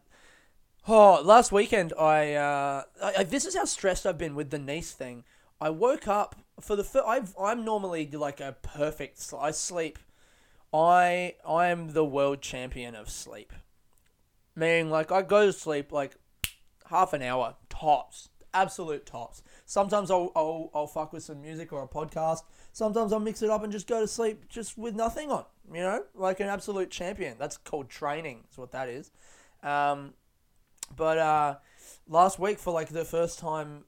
oh, 0.87 1.21
last 1.23 1.51
weekend 1.51 1.93
I, 1.99 2.33
uh, 2.33 2.83
I 3.01 3.23
this 3.23 3.45
is 3.45 3.55
how 3.55 3.65
stressed 3.65 4.05
I've 4.05 4.17
been 4.17 4.35
with 4.35 4.49
the 4.49 4.59
NEIS 4.59 4.91
thing. 4.91 5.23
I 5.59 5.69
woke 5.69 6.07
up 6.07 6.35
for 6.59 6.75
the 6.75 6.83
first. 6.83 7.05
I've 7.07 7.35
I'm 7.39 7.65
normally 7.65 8.09
like 8.11 8.39
a 8.39 8.55
perfect. 8.61 9.33
I 9.37 9.51
sleep. 9.51 9.99
I 10.73 11.35
I 11.47 11.67
am 11.67 11.93
the 11.93 12.05
world 12.05 12.41
champion 12.41 12.95
of 12.95 13.09
sleep. 13.09 13.53
Meaning, 14.55 14.89
like 14.89 15.11
I 15.11 15.21
go 15.21 15.47
to 15.47 15.53
sleep 15.53 15.91
like 15.91 16.15
half 16.89 17.13
an 17.13 17.21
hour 17.21 17.55
tops 17.69 18.29
absolute 18.53 19.05
tops. 19.05 19.41
Sometimes 19.65 20.11
I'll, 20.11 20.31
I'll, 20.35 20.69
I'll 20.73 20.87
fuck 20.87 21.13
with 21.13 21.23
some 21.23 21.41
music 21.41 21.71
or 21.71 21.83
a 21.83 21.87
podcast. 21.87 22.43
Sometimes 22.73 23.11
I'll 23.11 23.19
mix 23.19 23.41
it 23.41 23.49
up 23.49 23.63
and 23.63 23.71
just 23.71 23.87
go 23.87 23.99
to 23.99 24.07
sleep 24.07 24.47
just 24.47 24.77
with 24.77 24.95
nothing 24.95 25.29
on, 25.29 25.45
you 25.73 25.81
know, 25.81 26.03
like 26.15 26.39
an 26.39 26.47
absolute 26.47 26.89
champion. 26.89 27.35
That's 27.37 27.57
called 27.57 27.89
training, 27.89 28.45
is 28.51 28.57
what 28.57 28.71
that 28.71 28.87
is. 28.87 29.11
Um, 29.61 30.13
but 30.95 31.17
uh, 31.17 31.55
last 32.07 32.39
week, 32.39 32.59
for 32.59 32.71
like 32.71 32.89
the 32.89 33.05
first 33.05 33.39
time 33.39 33.83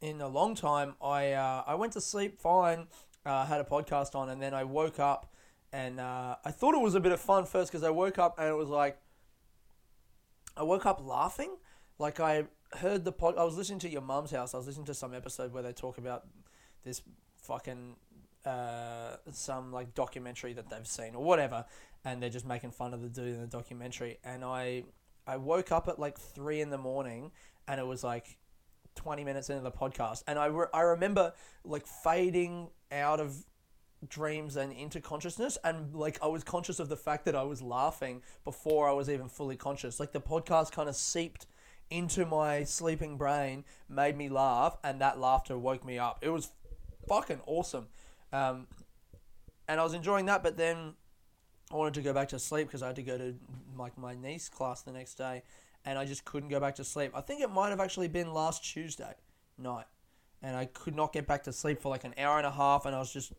in 0.00 0.20
a 0.20 0.28
long 0.28 0.54
time, 0.54 0.94
I, 1.02 1.32
uh, 1.32 1.64
I 1.66 1.74
went 1.74 1.92
to 1.94 2.00
sleep 2.00 2.40
fine, 2.40 2.86
uh, 3.26 3.46
had 3.46 3.60
a 3.60 3.64
podcast 3.64 4.14
on, 4.14 4.28
and 4.28 4.40
then 4.40 4.54
I 4.54 4.64
woke 4.64 5.00
up 5.00 5.34
and 5.74 5.98
uh, 5.98 6.36
I 6.44 6.52
thought 6.52 6.76
it 6.76 6.80
was 6.80 6.94
a 6.94 7.00
bit 7.00 7.10
of 7.10 7.20
fun 7.20 7.46
first 7.46 7.72
because 7.72 7.82
I 7.82 7.90
woke 7.90 8.16
up 8.16 8.38
and 8.38 8.48
it 8.48 8.54
was 8.54 8.68
like, 8.68 8.96
I 10.56 10.62
woke 10.62 10.86
up 10.86 11.04
laughing. 11.04 11.56
Like 11.98 12.20
I 12.20 12.44
heard 12.74 13.04
the 13.04 13.10
pod. 13.10 13.36
I 13.36 13.42
was 13.42 13.56
listening 13.56 13.80
to 13.80 13.88
your 13.88 14.00
mum's 14.00 14.30
house. 14.30 14.54
I 14.54 14.58
was 14.58 14.68
listening 14.68 14.86
to 14.86 14.94
some 14.94 15.12
episode 15.12 15.52
where 15.52 15.64
they 15.64 15.72
talk 15.72 15.98
about 15.98 16.28
this 16.84 17.02
fucking 17.42 17.96
uh, 18.44 19.16
some 19.30 19.72
like 19.72 19.94
documentary 19.94 20.52
that 20.54 20.68
they've 20.70 20.86
seen 20.86 21.14
or 21.14 21.24
whatever, 21.24 21.64
and 22.04 22.22
they're 22.22 22.30
just 22.30 22.46
making 22.46 22.70
fun 22.70 22.94
of 22.94 23.02
the 23.02 23.08
dude 23.08 23.34
in 23.34 23.40
the 23.40 23.46
documentary. 23.46 24.18
And 24.24 24.44
I 24.44 24.84
I 25.26 25.36
woke 25.36 25.72
up 25.72 25.88
at 25.88 25.98
like 25.98 26.18
three 26.18 26.60
in 26.60 26.70
the 26.70 26.78
morning, 26.78 27.30
and 27.68 27.80
it 27.80 27.86
was 27.86 28.04
like. 28.04 28.38
20 28.96 29.24
minutes 29.24 29.50
into 29.50 29.60
the 29.60 29.72
podcast 29.72 30.22
and 30.28 30.38
I, 30.38 30.46
re- 30.46 30.68
I 30.72 30.82
remember 30.82 31.32
like 31.64 31.84
fading 31.84 32.68
out 32.92 33.18
of 33.18 33.44
dreams 34.08 34.54
and 34.54 34.72
into 34.72 35.00
consciousness 35.00 35.58
and 35.64 35.92
like 35.96 36.16
I 36.22 36.28
was 36.28 36.44
conscious 36.44 36.78
of 36.78 36.88
the 36.88 36.96
fact 36.96 37.24
that 37.24 37.34
I 37.34 37.42
was 37.42 37.60
laughing 37.60 38.22
before 38.44 38.88
I 38.88 38.92
was 38.92 39.10
even 39.10 39.28
fully 39.28 39.56
conscious 39.56 39.98
like 39.98 40.12
the 40.12 40.20
podcast 40.20 40.70
kind 40.70 40.88
of 40.88 40.94
seeped 40.94 41.46
into 41.90 42.24
my 42.26 42.64
sleeping 42.64 43.16
brain, 43.16 43.64
made 43.88 44.16
me 44.16 44.28
laugh, 44.28 44.76
and 44.82 45.00
that 45.00 45.18
laughter 45.18 45.58
woke 45.58 45.84
me 45.84 45.98
up. 45.98 46.18
It 46.22 46.30
was 46.30 46.50
fucking 47.08 47.40
awesome. 47.46 47.86
Um, 48.34 48.66
and 49.68 49.80
I 49.80 49.84
was 49.84 49.94
enjoying 49.94 50.26
that, 50.26 50.42
but 50.42 50.56
then 50.56 50.94
I 51.72 51.76
wanted 51.76 51.94
to 51.94 52.02
go 52.02 52.12
back 52.12 52.28
to 52.30 52.38
sleep 52.38 52.66
because 52.66 52.82
I 52.82 52.88
had 52.88 52.96
to 52.96 53.02
go 53.02 53.16
to 53.16 53.34
like 53.78 53.96
my 53.96 54.14
NEIS 54.14 54.48
class 54.48 54.82
the 54.82 54.92
next 54.92 55.14
day, 55.14 55.42
and 55.84 55.98
I 55.98 56.04
just 56.04 56.24
couldn't 56.24 56.48
go 56.48 56.58
back 56.58 56.74
to 56.76 56.84
sleep. 56.84 57.12
I 57.14 57.20
think 57.20 57.40
it 57.40 57.50
might 57.50 57.70
have 57.70 57.80
actually 57.80 58.08
been 58.08 58.34
last 58.34 58.64
Tuesday 58.64 59.14
night, 59.56 59.86
and 60.42 60.56
I 60.56 60.66
could 60.66 60.96
not 60.96 61.12
get 61.12 61.26
back 61.28 61.44
to 61.44 61.52
sleep 61.52 61.80
for 61.80 61.90
like 61.90 62.02
an 62.04 62.14
hour 62.18 62.38
and 62.38 62.46
a 62.46 62.50
half, 62.50 62.86
and 62.86 62.94
I 62.94 62.98
was 62.98 63.12
just 63.12 63.32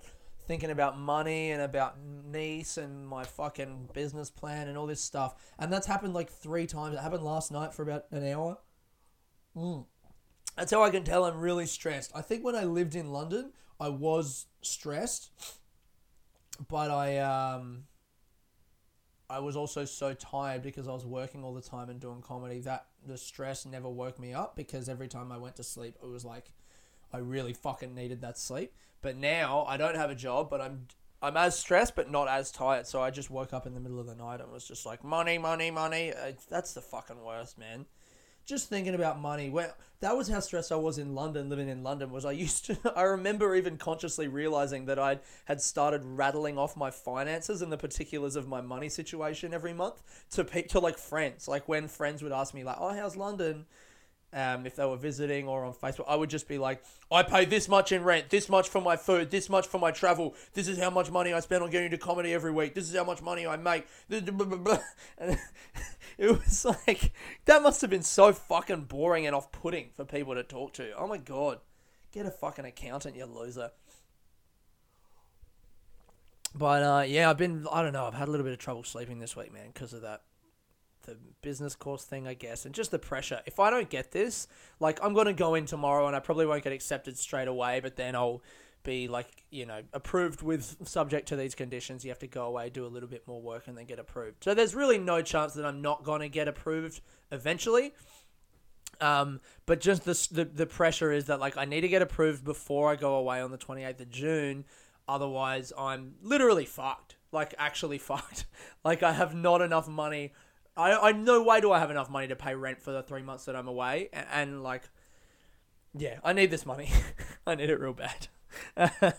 thinking 0.47 0.71
about 0.71 0.97
money 0.97 1.51
and 1.51 1.61
about 1.61 1.97
NEIS 1.99 2.77
and 2.77 3.05
my 3.05 3.23
fucking 3.25 3.89
business 3.93 4.29
plan 4.29 4.67
and 4.67 4.77
all 4.77 4.87
this 4.87 5.01
stuff. 5.01 5.35
And 5.59 5.73
that's 5.73 5.87
happened 5.87 6.13
like 6.13 6.29
three 6.29 6.67
times. 6.67 6.95
It 6.95 7.01
happened 7.01 7.23
last 7.23 7.51
night 7.51 7.73
for 7.73 7.81
about 7.81 8.05
an 8.11 8.25
hour. 8.27 8.59
Mm. 9.57 9.85
That's 10.55 10.71
how 10.71 10.83
I 10.83 10.89
can 10.89 11.03
tell 11.03 11.25
I'm 11.25 11.39
really 11.39 11.65
stressed. 11.65 12.11
I 12.15 12.21
think 12.21 12.45
when 12.45 12.55
I 12.55 12.63
lived 12.63 12.95
in 12.95 13.11
London, 13.11 13.51
I 13.79 13.89
was 13.89 14.45
stressed, 14.61 15.31
but 16.69 16.89
I 16.89 17.17
um 17.17 17.85
I 19.29 19.39
was 19.39 19.55
also 19.55 19.85
so 19.85 20.13
tired 20.13 20.61
because 20.61 20.87
I 20.87 20.91
was 20.91 21.05
working 21.05 21.43
all 21.43 21.53
the 21.53 21.61
time 21.61 21.89
and 21.89 21.99
doing 21.99 22.21
comedy 22.21 22.59
that 22.61 22.85
the 23.05 23.17
stress 23.17 23.65
never 23.65 23.89
woke 23.89 24.19
me 24.19 24.33
up 24.33 24.55
because 24.55 24.87
every 24.87 25.07
time 25.07 25.31
I 25.31 25.37
went 25.37 25.55
to 25.55 25.63
sleep, 25.63 25.95
it 26.01 26.07
was 26.07 26.23
like 26.23 26.51
I 27.11 27.17
really 27.17 27.53
fucking 27.53 27.95
needed 27.95 28.21
that 28.21 28.37
sleep. 28.37 28.73
But 29.01 29.17
now 29.17 29.65
I 29.67 29.77
don't 29.77 29.95
have 29.95 30.09
a 30.09 30.15
job, 30.15 30.49
but 30.49 30.61
I'm 30.61 30.87
I'm 31.21 31.37
as 31.37 31.57
stressed 31.57 31.95
but 31.95 32.11
not 32.11 32.27
as 32.27 32.51
tired. 32.51 32.87
So 32.87 33.01
I 33.01 33.09
just 33.09 33.31
woke 33.31 33.51
up 33.51 33.65
in 33.65 33.73
the 33.73 33.79
middle 33.79 33.99
of 33.99 34.05
the 34.05 34.15
night 34.15 34.41
and 34.41 34.51
was 34.51 34.67
just 34.67 34.85
like 34.85 35.03
money, 35.03 35.37
money, 35.37 35.71
money. 35.71 36.13
that's 36.49 36.73
the 36.73 36.81
fucking 36.81 37.23
worst, 37.23 37.57
man. 37.57 37.87
Just 38.45 38.69
thinking 38.69 38.93
about 38.93 39.19
money. 39.19 39.49
Well, 39.49 39.73
that 40.01 40.15
was 40.15 40.27
how 40.27 40.39
stressed 40.39 40.71
I 40.71 40.75
was 40.75 40.99
in 40.99 41.15
London, 41.15 41.49
living 41.49 41.67
in 41.67 41.81
London. 41.81 42.11
Was 42.11 42.25
I 42.25 42.31
used 42.45 42.65
to? 42.65 42.77
I 42.95 43.03
remember 43.03 43.55
even 43.55 43.77
consciously 43.77 44.27
realizing 44.27 44.85
that 44.85 44.99
I 44.99 45.19
had 45.45 45.61
started 45.61 46.05
rattling 46.05 46.57
off 46.57 46.77
my 46.77 46.91
finances 46.91 47.61
and 47.63 47.71
the 47.71 47.77
particulars 47.77 48.35
of 48.35 48.47
my 48.47 48.61
money 48.61 48.89
situation 48.89 49.53
every 49.53 49.73
month 49.73 50.01
to 50.31 50.43
to 50.43 50.79
like 50.79 50.97
friends. 50.97 51.47
Like 51.47 51.67
when 51.67 51.87
friends 51.87 52.21
would 52.21 52.31
ask 52.31 52.53
me 52.53 52.63
like, 52.63 52.77
"Oh, 52.79 52.93
how's 52.93 53.15
London?" 53.15 53.65
Um, 54.35 54.65
if 54.65 54.75
they 54.75 54.85
were 54.85 54.97
visiting 54.97 55.47
or 55.47 55.63
on 55.63 55.73
Facebook, 55.73 56.03
I 56.09 56.15
would 56.15 56.29
just 56.29 56.49
be 56.49 56.57
like, 56.57 56.83
I 57.09 57.23
pay 57.23 57.45
this 57.45 57.69
much 57.69 57.93
in 57.93 58.03
rent, 58.03 58.29
this 58.29 58.49
much 58.49 58.67
for 58.67 58.81
my 58.81 58.97
food, 58.97 59.31
this 59.31 59.49
much 59.49 59.65
for 59.65 59.79
my 59.79 59.91
travel, 59.91 60.35
this 60.53 60.67
is 60.67 60.77
how 60.77 60.89
much 60.89 61.09
money 61.09 61.31
I 61.33 61.39
spend 61.39 61.63
on 61.63 61.69
getting 61.69 61.89
to 61.91 61.97
comedy 61.97 62.33
every 62.33 62.51
week, 62.51 62.75
this 62.75 62.89
is 62.89 62.95
how 62.95 63.05
much 63.05 63.21
money 63.21 63.47
I 63.47 63.55
make. 63.55 63.87
And 65.17 65.39
it 66.17 66.31
was 66.31 66.65
like, 66.65 67.13
that 67.45 67.63
must 67.63 67.79
have 67.81 67.89
been 67.89 68.03
so 68.03 68.33
fucking 68.33 68.81
boring 68.81 69.25
and 69.25 69.33
off 69.33 69.51
putting 69.53 69.89
for 69.95 70.03
people 70.03 70.35
to 70.35 70.43
talk 70.43 70.73
to. 70.73 70.91
Oh 70.97 71.07
my 71.07 71.17
god. 71.17 71.59
Get 72.11 72.25
a 72.25 72.31
fucking 72.31 72.65
accountant, 72.65 73.15
you 73.15 73.25
loser. 73.25 73.71
But 76.53 76.83
uh, 76.83 77.03
yeah, 77.07 77.29
I've 77.29 77.37
been, 77.37 77.67
I 77.71 77.81
don't 77.81 77.93
know, 77.93 78.05
I've 78.05 78.13
had 78.13 78.27
a 78.27 78.31
little 78.31 78.45
bit 78.45 78.53
of 78.53 78.59
trouble 78.59 78.83
sleeping 78.83 79.19
this 79.19 79.35
week, 79.35 79.53
man, 79.53 79.67
because 79.73 79.93
of 79.93 80.01
that 80.01 80.21
the 81.05 81.17
business 81.41 81.75
course 81.75 82.03
thing, 82.03 82.27
I 82.27 82.33
guess, 82.33 82.65
and 82.65 82.73
just 82.73 82.91
the 82.91 82.99
pressure. 82.99 83.41
If 83.45 83.59
I 83.59 83.69
don't 83.69 83.89
get 83.89 84.11
this, 84.11 84.47
like 84.79 84.99
I'm 85.03 85.13
gonna 85.13 85.33
go 85.33 85.55
in 85.55 85.65
tomorrow 85.65 86.07
and 86.07 86.15
I 86.15 86.19
probably 86.19 86.45
won't 86.45 86.63
get 86.63 86.73
accepted 86.73 87.17
straight 87.17 87.47
away, 87.47 87.79
but 87.79 87.95
then 87.95 88.15
I'll 88.15 88.41
be 88.83 89.07
like, 89.07 89.43
you 89.49 89.65
know, 89.65 89.81
approved 89.93 90.41
with 90.41 90.87
subject 90.87 91.27
to 91.29 91.35
these 91.35 91.55
conditions. 91.55 92.05
You 92.05 92.11
have 92.11 92.19
to 92.19 92.27
go 92.27 92.45
away, 92.45 92.69
do 92.69 92.85
a 92.85 92.87
little 92.87 93.09
bit 93.09 93.27
more 93.27 93.41
work, 93.41 93.67
and 93.67 93.77
then 93.77 93.85
get 93.85 93.99
approved. 93.99 94.43
So 94.43 94.53
there's 94.53 94.75
really 94.75 94.97
no 94.97 95.21
chance 95.21 95.53
that 95.55 95.65
I'm 95.65 95.81
not 95.81 96.03
gonna 96.03 96.29
get 96.29 96.47
approved 96.47 97.01
eventually. 97.31 97.93
Um, 99.01 99.41
but 99.65 99.81
just 99.81 100.05
the, 100.05 100.27
the 100.31 100.45
the 100.45 100.65
pressure 100.65 101.11
is 101.11 101.25
that 101.25 101.39
like 101.39 101.57
I 101.57 101.65
need 101.65 101.81
to 101.81 101.89
get 101.89 102.01
approved 102.01 102.45
before 102.45 102.91
I 102.91 102.95
go 102.95 103.15
away 103.15 103.41
on 103.41 103.51
the 103.51 103.57
28th 103.57 103.99
of 103.99 104.09
June. 104.09 104.65
Otherwise, 105.07 105.73
I'm 105.77 106.15
literally 106.21 106.65
fucked. 106.65 107.17
Like 107.31 107.53
actually 107.57 107.97
fucked. 108.09 108.45
Like 108.83 109.03
I 109.03 109.13
have 109.13 109.35
not 109.35 109.61
enough 109.61 109.87
money. 109.87 110.33
I 110.77 110.93
I 110.93 111.11
no 111.11 111.41
way 111.43 111.61
do 111.61 111.71
I 111.71 111.79
have 111.79 111.91
enough 111.91 112.09
money 112.09 112.27
to 112.27 112.35
pay 112.35 112.55
rent 112.55 112.81
for 112.81 112.91
the 112.91 113.03
three 113.03 113.21
months 113.21 113.45
that 113.45 113.55
I'm 113.55 113.67
away. 113.67 114.09
And, 114.13 114.27
and 114.31 114.63
like, 114.63 114.83
yeah, 115.93 116.19
I 116.23 116.33
need 116.33 116.51
this 116.51 116.65
money. 116.65 116.89
I 117.47 117.55
need 117.55 117.69
it 117.69 117.79
real 117.79 117.93
bad. 117.93 118.27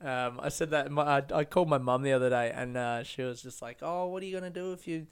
um, 0.00 0.40
I 0.40 0.48
said 0.48 0.70
that 0.70 0.90
my, 0.90 1.18
I, 1.18 1.22
I 1.32 1.44
called 1.44 1.68
my 1.68 1.78
mum 1.78 2.02
the 2.02 2.12
other 2.12 2.30
day, 2.30 2.52
and 2.54 2.76
uh, 2.76 3.02
she 3.02 3.22
was 3.22 3.42
just 3.42 3.62
like, 3.62 3.78
"Oh, 3.82 4.06
what 4.06 4.22
are 4.22 4.26
you 4.26 4.34
gonna 4.34 4.50
do 4.50 4.72
if 4.72 4.86
you 4.86 5.06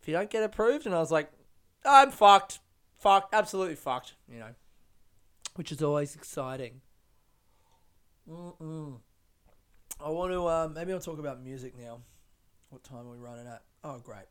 if 0.00 0.08
you 0.08 0.14
don't 0.14 0.30
get 0.30 0.42
approved?" 0.42 0.86
And 0.86 0.94
I 0.94 0.98
was 0.98 1.10
like, 1.10 1.30
I'm 1.84 2.10
fucked. 2.10 2.60
Fucked. 2.98 3.34
Absolutely 3.34 3.76
fucked. 3.76 4.14
You 4.30 4.40
know. 4.40 4.54
Which 5.54 5.72
is 5.72 5.82
always 5.82 6.14
exciting. 6.14 6.80
Mm-mm. 8.30 8.98
I 10.00 10.10
want 10.10 10.32
to, 10.32 10.46
uh, 10.46 10.68
maybe 10.72 10.92
I'll 10.92 11.00
talk 11.00 11.18
about 11.18 11.42
music 11.42 11.76
now. 11.76 12.00
What 12.68 12.84
time 12.84 13.06
are 13.06 13.10
we 13.10 13.18
running 13.18 13.46
at? 13.46 13.62
Oh, 13.84 13.98
great. 13.98 14.26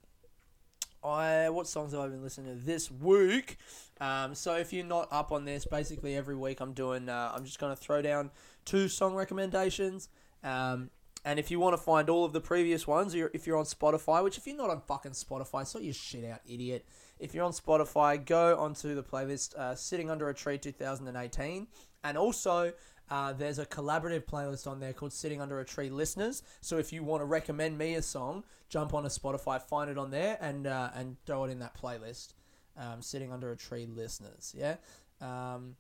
I 1.03 1.49
what 1.49 1.67
songs 1.67 1.93
have 1.93 2.01
I 2.01 2.07
been 2.07 2.21
listening 2.21 2.57
to 2.57 2.65
this 2.65 2.91
week? 2.91 3.57
Um, 4.01 4.35
so 4.35 4.55
if 4.55 4.73
you're 4.73 4.85
not 4.85 5.07
up 5.11 5.31
on 5.31 5.45
this, 5.45 5.65
basically 5.65 6.15
every 6.15 6.35
week 6.35 6.59
I'm 6.59 6.73
doing. 6.73 7.07
Uh, 7.07 7.31
I'm 7.33 7.45
just 7.45 7.59
gonna 7.59 7.75
throw 7.75 8.01
down 8.01 8.31
two 8.65 8.89
song 8.89 9.15
recommendations. 9.15 10.09
Um, 10.43 10.89
and 11.23 11.39
if 11.39 11.49
you 11.51 11.59
want 11.59 11.73
to 11.73 11.81
find 11.81 12.09
all 12.09 12.25
of 12.25 12.33
the 12.33 12.41
previous 12.41 12.87
ones, 12.87 13.15
or 13.15 13.31
if 13.33 13.47
you're 13.47 13.57
on 13.57 13.65
Spotify, 13.65 14.23
which 14.23 14.37
if 14.37 14.47
you're 14.47 14.55
not 14.55 14.69
on 14.69 14.81
fucking 14.81 15.11
Spotify, 15.11 15.65
sort 15.65 15.83
your 15.83 15.93
shit 15.93 16.25
out, 16.25 16.39
idiot. 16.45 16.85
If 17.19 17.33
you're 17.33 17.43
on 17.43 17.51
Spotify, 17.51 18.23
go 18.23 18.57
onto 18.57 18.95
the 18.95 19.03
playlist 19.03 19.55
uh, 19.55 19.75
"Sitting 19.75 20.09
Under 20.09 20.29
a 20.29 20.33
Tree" 20.33 20.57
2018, 20.57 21.67
and 22.03 22.17
also 22.17 22.73
uh, 23.09 23.33
there's 23.33 23.59
a 23.59 23.65
collaborative 23.65 24.25
playlist 24.25 24.67
on 24.67 24.79
there 24.79 24.93
called 24.93 25.13
"Sitting 25.13 25.41
Under 25.41 25.59
a 25.59 25.65
Tree 25.65 25.89
Listeners." 25.89 26.43
So 26.61 26.77
if 26.77 26.91
you 26.91 27.03
want 27.03 27.21
to 27.21 27.25
recommend 27.25 27.77
me 27.77 27.95
a 27.95 28.01
song, 28.01 28.43
jump 28.69 28.93
on 28.93 29.05
a 29.05 29.09
Spotify, 29.09 29.61
find 29.61 29.89
it 29.89 29.97
on 29.97 30.11
there, 30.11 30.37
and 30.41 30.67
uh, 30.67 30.89
and 30.93 31.17
throw 31.25 31.45
it 31.45 31.51
in 31.51 31.59
that 31.59 31.75
playlist. 31.79 32.33
Um, 32.77 33.01
"Sitting 33.01 33.31
Under 33.31 33.51
a 33.51 33.57
Tree 33.57 33.85
Listeners," 33.85 34.53
yeah. 34.57 34.75
Um, 35.21 35.75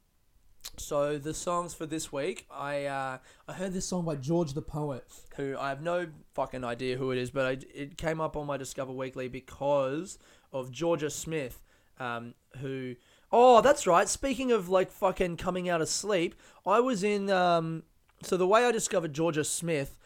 so 0.75 1.17
the 1.17 1.33
songs 1.33 1.73
for 1.73 1.85
this 1.85 2.11
week, 2.11 2.45
I 2.51 2.85
uh, 2.85 3.17
I 3.47 3.53
heard 3.53 3.73
this 3.73 3.85
song 3.85 4.05
by 4.05 4.15
George 4.15 4.53
the 4.53 4.61
Poet, 4.61 5.05
who 5.35 5.55
I 5.57 5.69
have 5.69 5.81
no 5.81 6.07
fucking 6.33 6.63
idea 6.63 6.97
who 6.97 7.11
it 7.11 7.17
is, 7.17 7.31
but 7.31 7.45
I, 7.45 7.57
it 7.73 7.97
came 7.97 8.21
up 8.21 8.35
on 8.35 8.45
my 8.45 8.57
Discover 8.57 8.93
Weekly 8.93 9.27
because 9.27 10.19
of 10.51 10.71
Jorja 10.71 11.11
Smith, 11.11 11.61
um, 11.99 12.33
who 12.59 12.95
oh 13.31 13.61
that's 13.61 13.87
right. 13.87 14.07
Speaking 14.07 14.51
of 14.51 14.69
like 14.69 14.91
fucking 14.91 15.37
coming 15.37 15.69
out 15.69 15.81
of 15.81 15.89
sleep, 15.89 16.35
I 16.65 16.79
was 16.79 17.03
in 17.03 17.29
um, 17.29 17.83
so 18.23 18.37
the 18.37 18.47
way 18.47 18.65
I 18.65 18.71
discovered 18.71 19.13
Jorja 19.13 19.45
Smith 19.45 19.97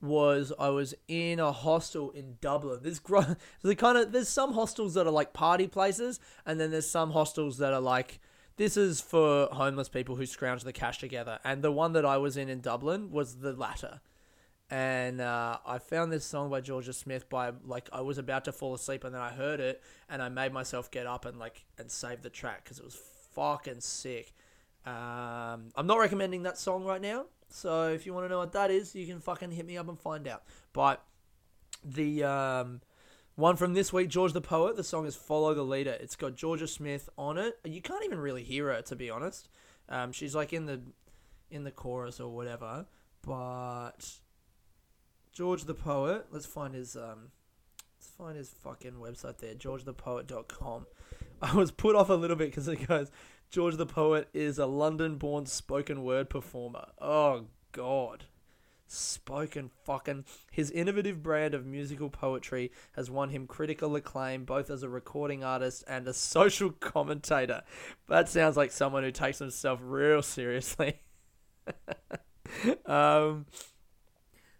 was 0.00 0.52
I 0.58 0.68
was 0.68 0.94
in 1.08 1.40
a 1.40 1.50
hostel 1.52 2.10
in 2.10 2.36
Dublin. 2.40 2.80
There's 2.82 3.00
gro- 3.00 3.36
the 3.62 3.74
kind 3.74 3.98
of 3.98 4.12
there's 4.12 4.28
some 4.28 4.52
hostels 4.52 4.94
that 4.94 5.06
are 5.06 5.12
like 5.12 5.32
party 5.32 5.66
places, 5.66 6.20
and 6.46 6.60
then 6.60 6.70
there's 6.70 6.88
some 6.88 7.12
hostels 7.12 7.58
that 7.58 7.72
are 7.72 7.80
like 7.80 8.20
this 8.56 8.76
is 8.76 9.00
for 9.00 9.48
homeless 9.52 9.88
people 9.88 10.16
who 10.16 10.26
scrounge 10.26 10.64
the 10.64 10.72
cash 10.72 10.98
together. 10.98 11.38
And 11.44 11.62
the 11.62 11.72
one 11.72 11.92
that 11.92 12.04
I 12.04 12.18
was 12.18 12.36
in 12.36 12.48
in 12.48 12.60
Dublin 12.60 13.10
was 13.10 13.36
the 13.36 13.52
latter. 13.52 14.00
And 14.70 15.20
uh, 15.20 15.58
I 15.64 15.78
found 15.78 16.12
this 16.12 16.26
song 16.26 16.50
by 16.50 16.60
Jorja 16.60 16.94
Smith 16.94 17.28
by 17.30 17.52
like 17.64 17.88
I 17.90 18.02
was 18.02 18.18
about 18.18 18.44
to 18.44 18.52
fall 18.52 18.74
asleep 18.74 19.04
and 19.04 19.14
then 19.14 19.22
I 19.22 19.30
heard 19.30 19.60
it 19.60 19.82
and 20.10 20.22
I 20.22 20.28
made 20.28 20.52
myself 20.52 20.90
get 20.90 21.06
up 21.06 21.24
and 21.24 21.38
like 21.38 21.64
and 21.78 21.90
save 21.90 22.20
the 22.20 22.28
track 22.28 22.64
because 22.64 22.78
it 22.78 22.84
was 22.84 22.98
fucking 23.34 23.80
sick. 23.80 24.34
Um, 24.84 25.70
I'm 25.74 25.86
not 25.86 25.98
recommending 25.98 26.42
that 26.42 26.58
song 26.58 26.84
right 26.84 27.00
now, 27.00 27.26
so 27.48 27.88
if 27.88 28.04
you 28.04 28.12
want 28.12 28.26
to 28.26 28.28
know 28.28 28.38
what 28.38 28.52
that 28.52 28.70
is, 28.70 28.94
you 28.94 29.06
can 29.06 29.20
fucking 29.20 29.50
hit 29.50 29.66
me 29.66 29.78
up 29.78 29.88
and 29.88 29.98
find 29.98 30.28
out. 30.28 30.42
But 30.72 31.02
the 31.84 32.24
um, 32.24 32.80
one 33.36 33.56
from 33.56 33.74
this 33.74 33.92
week, 33.92 34.08
George 34.08 34.32
the 34.32 34.40
Poet, 34.40 34.76
the 34.76 34.84
song 34.84 35.06
is 35.06 35.16
Follow 35.16 35.54
the 35.54 35.62
Leader. 35.62 35.96
It's 36.00 36.16
got 36.16 36.36
Jorja 36.36 36.68
Smith 36.68 37.08
on 37.16 37.38
it. 37.38 37.58
You 37.64 37.80
can't 37.80 38.04
even 38.04 38.18
really 38.18 38.42
hear 38.42 38.72
her, 38.72 38.82
to 38.82 38.96
be 38.96 39.10
honest. 39.10 39.48
Um, 39.88 40.12
she's 40.12 40.34
like 40.34 40.52
in 40.52 40.66
the 40.66 40.80
in 41.50 41.64
the 41.64 41.70
chorus 41.70 42.20
or 42.20 42.28
whatever. 42.28 42.86
But 43.22 44.10
George 45.38 45.66
the 45.66 45.74
Poet, 45.74 46.26
let's 46.32 46.46
find 46.46 46.74
his 46.74 46.96
um 46.96 47.30
let's 47.96 48.08
find 48.18 48.36
his 48.36 48.50
fucking 48.50 48.94
website 48.94 49.38
there, 49.38 49.54
georgethepoet.com. 49.54 50.86
I 51.42 51.54
was 51.54 51.70
put 51.70 51.94
off 51.94 52.08
a 52.08 52.14
little 52.14 52.34
bit 52.34 52.50
because 52.50 52.66
it 52.66 52.88
goes 52.88 53.12
George 53.48 53.76
the 53.76 53.86
Poet 53.86 54.28
is 54.34 54.58
a 54.58 54.66
London-born 54.66 55.46
spoken 55.46 56.02
word 56.02 56.28
performer. 56.28 56.86
Oh 57.00 57.44
god 57.70 58.24
spoken 58.88 59.70
fucking 59.84 60.24
his 60.50 60.72
innovative 60.72 61.22
brand 61.22 61.54
of 61.54 61.64
musical 61.64 62.10
poetry 62.10 62.72
has 62.94 63.08
won 63.08 63.28
him 63.28 63.46
critical 63.46 63.94
acclaim 63.94 64.44
both 64.44 64.70
as 64.70 64.82
a 64.82 64.88
recording 64.88 65.44
artist 65.44 65.84
and 65.86 66.08
a 66.08 66.12
social 66.12 66.70
commentator 66.80 67.62
that 68.08 68.28
sounds 68.28 68.56
like 68.56 68.72
someone 68.72 69.04
who 69.04 69.12
takes 69.12 69.38
himself 69.38 69.78
real 69.82 70.22
seriously 70.22 70.98
um 72.86 73.44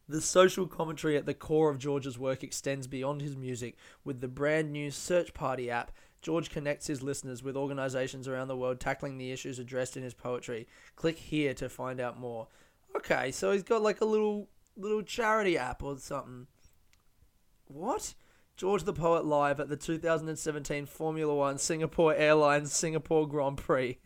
the 0.09 0.21
social 0.21 0.66
commentary 0.66 1.16
at 1.16 1.27
the 1.27 1.35
core 1.35 1.71
of 1.71 1.79
George's 1.79 2.18
work 2.18 2.42
extends 2.42 2.87
beyond 2.87 3.21
his 3.21 3.37
music. 3.37 3.77
With 4.05 4.21
the 4.21 4.29
brand 4.29 4.73
new 4.73 4.90
Search 4.90 5.35
Party 5.35 5.71
app, 5.71 5.92
George 6.23 6.51
connects 6.51 6.87
his 6.87 7.03
listeners 7.03 7.42
with 7.42 7.57
organizations 7.57 8.27
around 8.27 8.49
the 8.49 8.57
world 8.57 8.81
tackling 8.81 9.18
the 9.18 9.31
issues 9.31 9.59
addressed 9.59 9.97
in 9.97 10.03
his 10.03 10.14
poetry. 10.14 10.66
Click 10.97 11.18
here 11.18 11.55
to 11.55 11.68
find 11.68 12.01
out 12.01 12.18
more. 12.18 12.49
Okay, 12.97 13.31
so 13.31 13.53
he's 13.53 13.62
got 13.62 13.83
like 13.83 14.01
a 14.01 14.07
little 14.07 14.49
little 14.77 15.03
charity 15.03 15.59
app 15.59 15.83
or 15.83 15.99
something. 15.99 16.47
What? 17.66 18.14
George 18.57 18.83
the 18.83 18.92
Poet 18.92 19.25
live 19.25 19.61
at 19.61 19.68
the 19.68 19.77
2017 19.77 20.87
Formula 20.87 21.33
One 21.33 21.59
Singapore 21.59 22.12
Airlines 22.14 22.73
Singapore 22.73 23.29
Grand 23.29 23.57
Prix. 23.57 23.99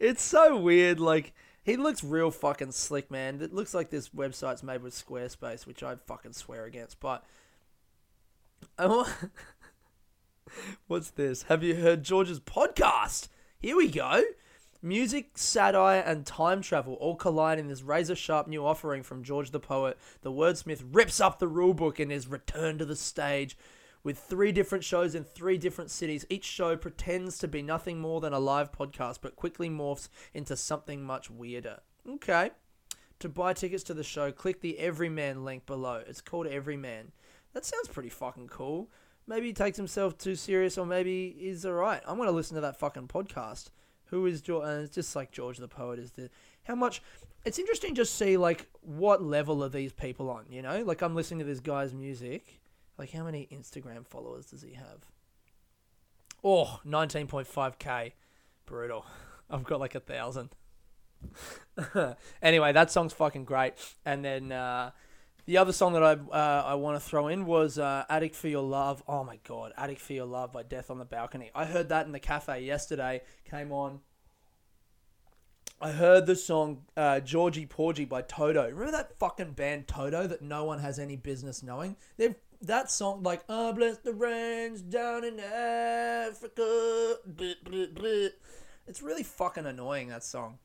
it's 0.00 0.22
so 0.22 0.56
weird. 0.56 0.98
Like 0.98 1.34
he 1.66 1.76
looks 1.76 2.04
real 2.04 2.30
fucking 2.30 2.70
slick, 2.70 3.10
man. 3.10 3.42
It 3.42 3.52
looks 3.52 3.74
like 3.74 3.90
this 3.90 4.10
website's 4.10 4.62
made 4.62 4.84
with 4.84 4.94
Squarespace, 4.94 5.66
which 5.66 5.82
I 5.82 5.96
fucking 5.96 6.32
swear 6.32 6.64
against. 6.64 7.00
But 7.00 7.24
want- 8.78 9.12
what's 10.86 11.10
this? 11.10 11.42
Have 11.42 11.64
you 11.64 11.74
heard 11.74 12.04
George's 12.04 12.38
podcast? 12.38 13.26
Here 13.58 13.76
we 13.76 13.88
go. 13.88 14.22
Music, 14.80 15.30
satire, 15.34 16.04
and 16.06 16.24
time 16.24 16.62
travel 16.62 16.94
all 16.94 17.16
collide 17.16 17.58
in 17.58 17.66
this 17.66 17.82
razor 17.82 18.14
sharp 18.14 18.46
new 18.46 18.64
offering 18.64 19.02
from 19.02 19.24
George 19.24 19.50
the 19.50 19.58
Poet. 19.58 19.98
The 20.20 20.30
wordsmith 20.30 20.84
rips 20.92 21.18
up 21.18 21.40
the 21.40 21.50
rulebook 21.50 21.98
in 21.98 22.10
his 22.10 22.28
return 22.28 22.78
to 22.78 22.84
the 22.84 22.94
stage. 22.94 23.58
With 24.06 24.20
three 24.20 24.52
different 24.52 24.84
shows 24.84 25.16
in 25.16 25.24
three 25.24 25.58
different 25.58 25.90
cities, 25.90 26.24
each 26.30 26.44
show 26.44 26.76
pretends 26.76 27.38
to 27.38 27.48
be 27.48 27.60
nothing 27.60 27.98
more 27.98 28.20
than 28.20 28.32
a 28.32 28.38
live 28.38 28.70
podcast, 28.70 29.18
but 29.20 29.34
quickly 29.34 29.68
morphs 29.68 30.08
into 30.32 30.54
something 30.54 31.02
much 31.02 31.28
weirder. 31.28 31.80
Okay. 32.08 32.52
To 33.18 33.28
buy 33.28 33.52
tickets 33.52 33.82
to 33.82 33.94
the 33.94 34.04
show, 34.04 34.30
click 34.30 34.60
the 34.60 34.78
Everyman 34.78 35.44
link 35.44 35.66
below. 35.66 36.04
It's 36.06 36.20
called 36.20 36.46
Everyman. 36.46 37.10
That 37.52 37.64
sounds 37.64 37.88
pretty 37.88 38.10
fucking 38.10 38.46
cool. 38.46 38.92
Maybe 39.26 39.48
he 39.48 39.52
takes 39.52 39.76
himself 39.76 40.16
too 40.16 40.36
serious, 40.36 40.78
or 40.78 40.86
maybe 40.86 41.34
he's 41.36 41.66
alright. 41.66 42.02
I'm 42.06 42.16
gonna 42.16 42.30
listen 42.30 42.54
to 42.54 42.60
that 42.60 42.78
fucking 42.78 43.08
podcast. 43.08 43.70
Who 44.10 44.24
is 44.26 44.40
George? 44.40 44.68
And 44.68 44.82
uh, 44.82 44.82
it's 44.84 44.94
just 44.94 45.16
like 45.16 45.32
George 45.32 45.58
the 45.58 45.66
poet 45.66 45.98
is 45.98 46.12
the 46.12 46.30
how 46.62 46.76
much. 46.76 47.02
It's 47.44 47.58
interesting 47.58 47.96
to 47.96 48.04
see 48.04 48.36
like 48.36 48.68
what 48.82 49.20
level 49.20 49.64
are 49.64 49.68
these 49.68 49.92
people 49.92 50.30
on. 50.30 50.44
You 50.48 50.62
know, 50.62 50.84
like 50.84 51.02
I'm 51.02 51.16
listening 51.16 51.40
to 51.40 51.44
this 51.44 51.58
guy's 51.58 51.92
music. 51.92 52.60
Like 52.98 53.12
how 53.12 53.24
many 53.24 53.48
Instagram 53.52 54.06
followers 54.06 54.46
does 54.46 54.62
he 54.62 54.74
have? 54.74 55.04
Oh, 56.42 56.80
19.5k. 56.86 58.12
Brutal. 58.64 59.04
I've 59.50 59.64
got 59.64 59.80
like 59.80 59.94
a 59.94 60.00
thousand. 60.00 60.50
anyway, 62.42 62.72
that 62.72 62.90
song's 62.90 63.12
fucking 63.12 63.44
great. 63.44 63.74
And 64.04 64.24
then 64.24 64.52
uh, 64.52 64.90
the 65.46 65.58
other 65.58 65.72
song 65.72 65.92
that 65.94 66.02
I 66.02 66.12
uh, 66.12 66.64
I 66.66 66.74
want 66.74 67.00
to 67.00 67.00
throw 67.00 67.28
in 67.28 67.46
was 67.46 67.78
uh, 67.78 68.04
"Addict 68.08 68.34
for 68.34 68.48
Your 68.48 68.62
Love." 68.62 69.02
Oh 69.06 69.24
my 69.24 69.38
god, 69.44 69.72
"Addict 69.76 70.00
for 70.00 70.12
Your 70.12 70.26
Love" 70.26 70.52
by 70.52 70.62
Death 70.62 70.90
on 70.90 70.98
the 70.98 71.04
Balcony. 71.04 71.50
I 71.54 71.66
heard 71.66 71.88
that 71.90 72.06
in 72.06 72.12
the 72.12 72.20
cafe 72.20 72.64
yesterday. 72.64 73.22
Came 73.48 73.72
on. 73.72 74.00
I 75.80 75.92
heard 75.92 76.26
the 76.26 76.34
song 76.36 76.82
uh, 76.96 77.20
"Georgie 77.20 77.66
Porgy" 77.66 78.04
by 78.04 78.22
Toto. 78.22 78.64
Remember 78.64 78.90
that 78.92 79.18
fucking 79.18 79.52
band 79.52 79.86
Toto 79.86 80.26
that 80.26 80.42
no 80.42 80.64
one 80.64 80.80
has 80.80 80.98
any 80.98 81.16
business 81.16 81.62
knowing? 81.62 81.96
They've 82.16 82.34
that 82.62 82.90
song 82.90 83.22
like 83.22 83.44
"I 83.48 83.72
bless 83.72 83.98
the 83.98 84.12
rains 84.12 84.82
down 84.82 85.24
in 85.24 85.40
Africa." 85.40 87.16
Blah, 87.26 87.54
blah, 87.64 87.86
blah. 87.92 88.28
It's 88.86 89.02
really 89.02 89.22
fucking 89.22 89.66
annoying 89.66 90.08
that 90.08 90.24
song. 90.24 90.58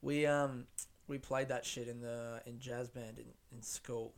We 0.00 0.26
um 0.26 0.66
we 1.06 1.18
played 1.18 1.48
that 1.48 1.64
shit 1.64 1.88
in 1.88 2.00
the 2.00 2.42
in 2.46 2.58
jazz 2.58 2.88
band 2.88 3.18
in, 3.18 3.26
in 3.52 3.62
school. 3.62 4.14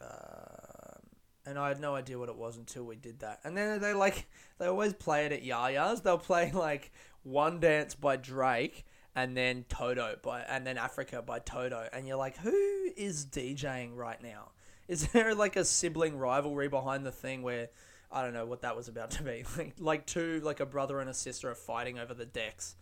Um 0.00 1.02
and 1.44 1.58
I 1.58 1.68
had 1.68 1.80
no 1.80 1.94
idea 1.96 2.18
what 2.18 2.28
it 2.28 2.36
was 2.36 2.56
until 2.56 2.84
we 2.84 2.96
did 2.96 3.20
that. 3.20 3.40
And 3.44 3.56
then 3.56 3.80
they 3.80 3.94
like 3.94 4.26
they 4.58 4.66
always 4.66 4.92
play 4.92 5.26
it 5.26 5.32
at 5.32 5.42
Yah 5.42 5.68
Yah's. 5.68 6.02
They'll 6.02 6.18
play 6.18 6.52
like 6.52 6.92
One 7.22 7.60
Dance 7.60 7.94
by 7.94 8.16
Drake 8.16 8.84
and 9.14 9.36
then 9.36 9.64
Toto 9.68 10.16
by 10.22 10.40
and 10.42 10.66
then 10.66 10.78
Africa 10.78 11.22
by 11.22 11.38
Toto, 11.38 11.88
and 11.92 12.06
you're 12.06 12.16
like, 12.16 12.38
who 12.38 12.52
is 12.96 13.26
DJing 13.26 13.96
right 13.96 14.22
now? 14.22 14.52
Is 14.88 15.08
there 15.12 15.34
like 15.34 15.56
a 15.56 15.64
sibling 15.64 16.18
rivalry 16.18 16.68
behind 16.68 17.04
the 17.06 17.12
thing 17.12 17.42
where 17.42 17.68
I 18.10 18.22
don't 18.22 18.34
know 18.34 18.46
what 18.46 18.62
that 18.62 18.76
was 18.76 18.88
about 18.88 19.10
to 19.12 19.22
be? 19.22 19.44
Like 19.56 19.74
like 19.78 20.06
two 20.06 20.40
like 20.40 20.60
a 20.60 20.66
brother 20.66 21.00
and 21.00 21.08
a 21.08 21.14
sister 21.14 21.50
are 21.50 21.54
fighting 21.54 21.98
over 21.98 22.14
the 22.14 22.26
decks, 22.26 22.76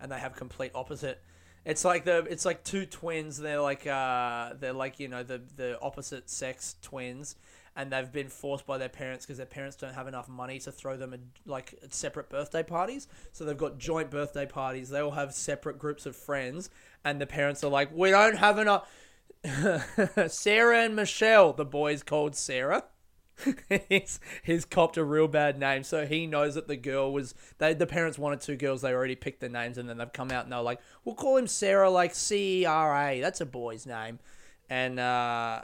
and 0.00 0.10
they 0.10 0.18
have 0.18 0.34
complete 0.34 0.72
opposite. 0.74 1.22
It's 1.64 1.84
like 1.84 2.04
the 2.04 2.18
it's 2.30 2.44
like 2.44 2.62
two 2.64 2.86
twins. 2.86 3.38
They're 3.38 3.60
like 3.60 3.86
uh 3.86 4.54
they're 4.58 4.72
like 4.72 5.00
you 5.00 5.08
know 5.08 5.22
the 5.22 5.42
the 5.56 5.78
opposite 5.80 6.30
sex 6.30 6.76
twins, 6.80 7.36
and 7.74 7.92
they've 7.92 8.10
been 8.10 8.28
forced 8.28 8.66
by 8.66 8.78
their 8.78 8.88
parents 8.88 9.26
because 9.26 9.36
their 9.36 9.46
parents 9.46 9.76
don't 9.76 9.92
have 9.92 10.06
enough 10.06 10.28
money 10.28 10.58
to 10.60 10.72
throw 10.72 10.96
them 10.96 11.12
a, 11.12 11.18
like 11.44 11.74
separate 11.90 12.30
birthday 12.30 12.62
parties. 12.62 13.08
So 13.32 13.44
they've 13.44 13.58
got 13.58 13.78
joint 13.78 14.10
birthday 14.10 14.46
parties. 14.46 14.88
They 14.88 15.00
all 15.00 15.10
have 15.10 15.34
separate 15.34 15.78
groups 15.78 16.06
of 16.06 16.16
friends, 16.16 16.70
and 17.04 17.20
the 17.20 17.26
parents 17.26 17.64
are 17.64 17.70
like, 17.70 17.90
"We 17.92 18.10
don't 18.10 18.36
have 18.36 18.58
enough." 18.58 18.88
Sarah 20.28 20.84
and 20.84 20.96
Michelle, 20.96 21.52
the 21.52 21.64
boy's 21.64 22.02
called 22.02 22.34
Sarah. 22.34 22.84
he's 23.88 24.18
he's 24.42 24.64
copped 24.64 24.96
a 24.96 25.04
real 25.04 25.28
bad 25.28 25.58
name, 25.58 25.82
so 25.82 26.06
he 26.06 26.26
knows 26.26 26.54
that 26.54 26.68
the 26.68 26.76
girl 26.76 27.12
was 27.12 27.34
they 27.58 27.74
the 27.74 27.86
parents 27.86 28.18
wanted 28.18 28.40
two 28.40 28.56
girls. 28.56 28.80
They 28.80 28.92
already 28.92 29.14
picked 29.14 29.40
the 29.40 29.48
names, 29.48 29.78
and 29.78 29.88
then 29.88 29.98
they've 29.98 30.12
come 30.12 30.30
out 30.30 30.44
and 30.44 30.52
they're 30.52 30.60
like, 30.62 30.80
"We'll 31.04 31.14
call 31.14 31.36
him 31.36 31.46
Sarah, 31.46 31.90
like 31.90 32.14
C 32.14 32.62
E 32.62 32.64
R 32.64 33.08
A. 33.08 33.20
That's 33.20 33.40
a 33.40 33.46
boy's 33.46 33.86
name," 33.86 34.20
and 34.70 34.98
uh, 34.98 35.62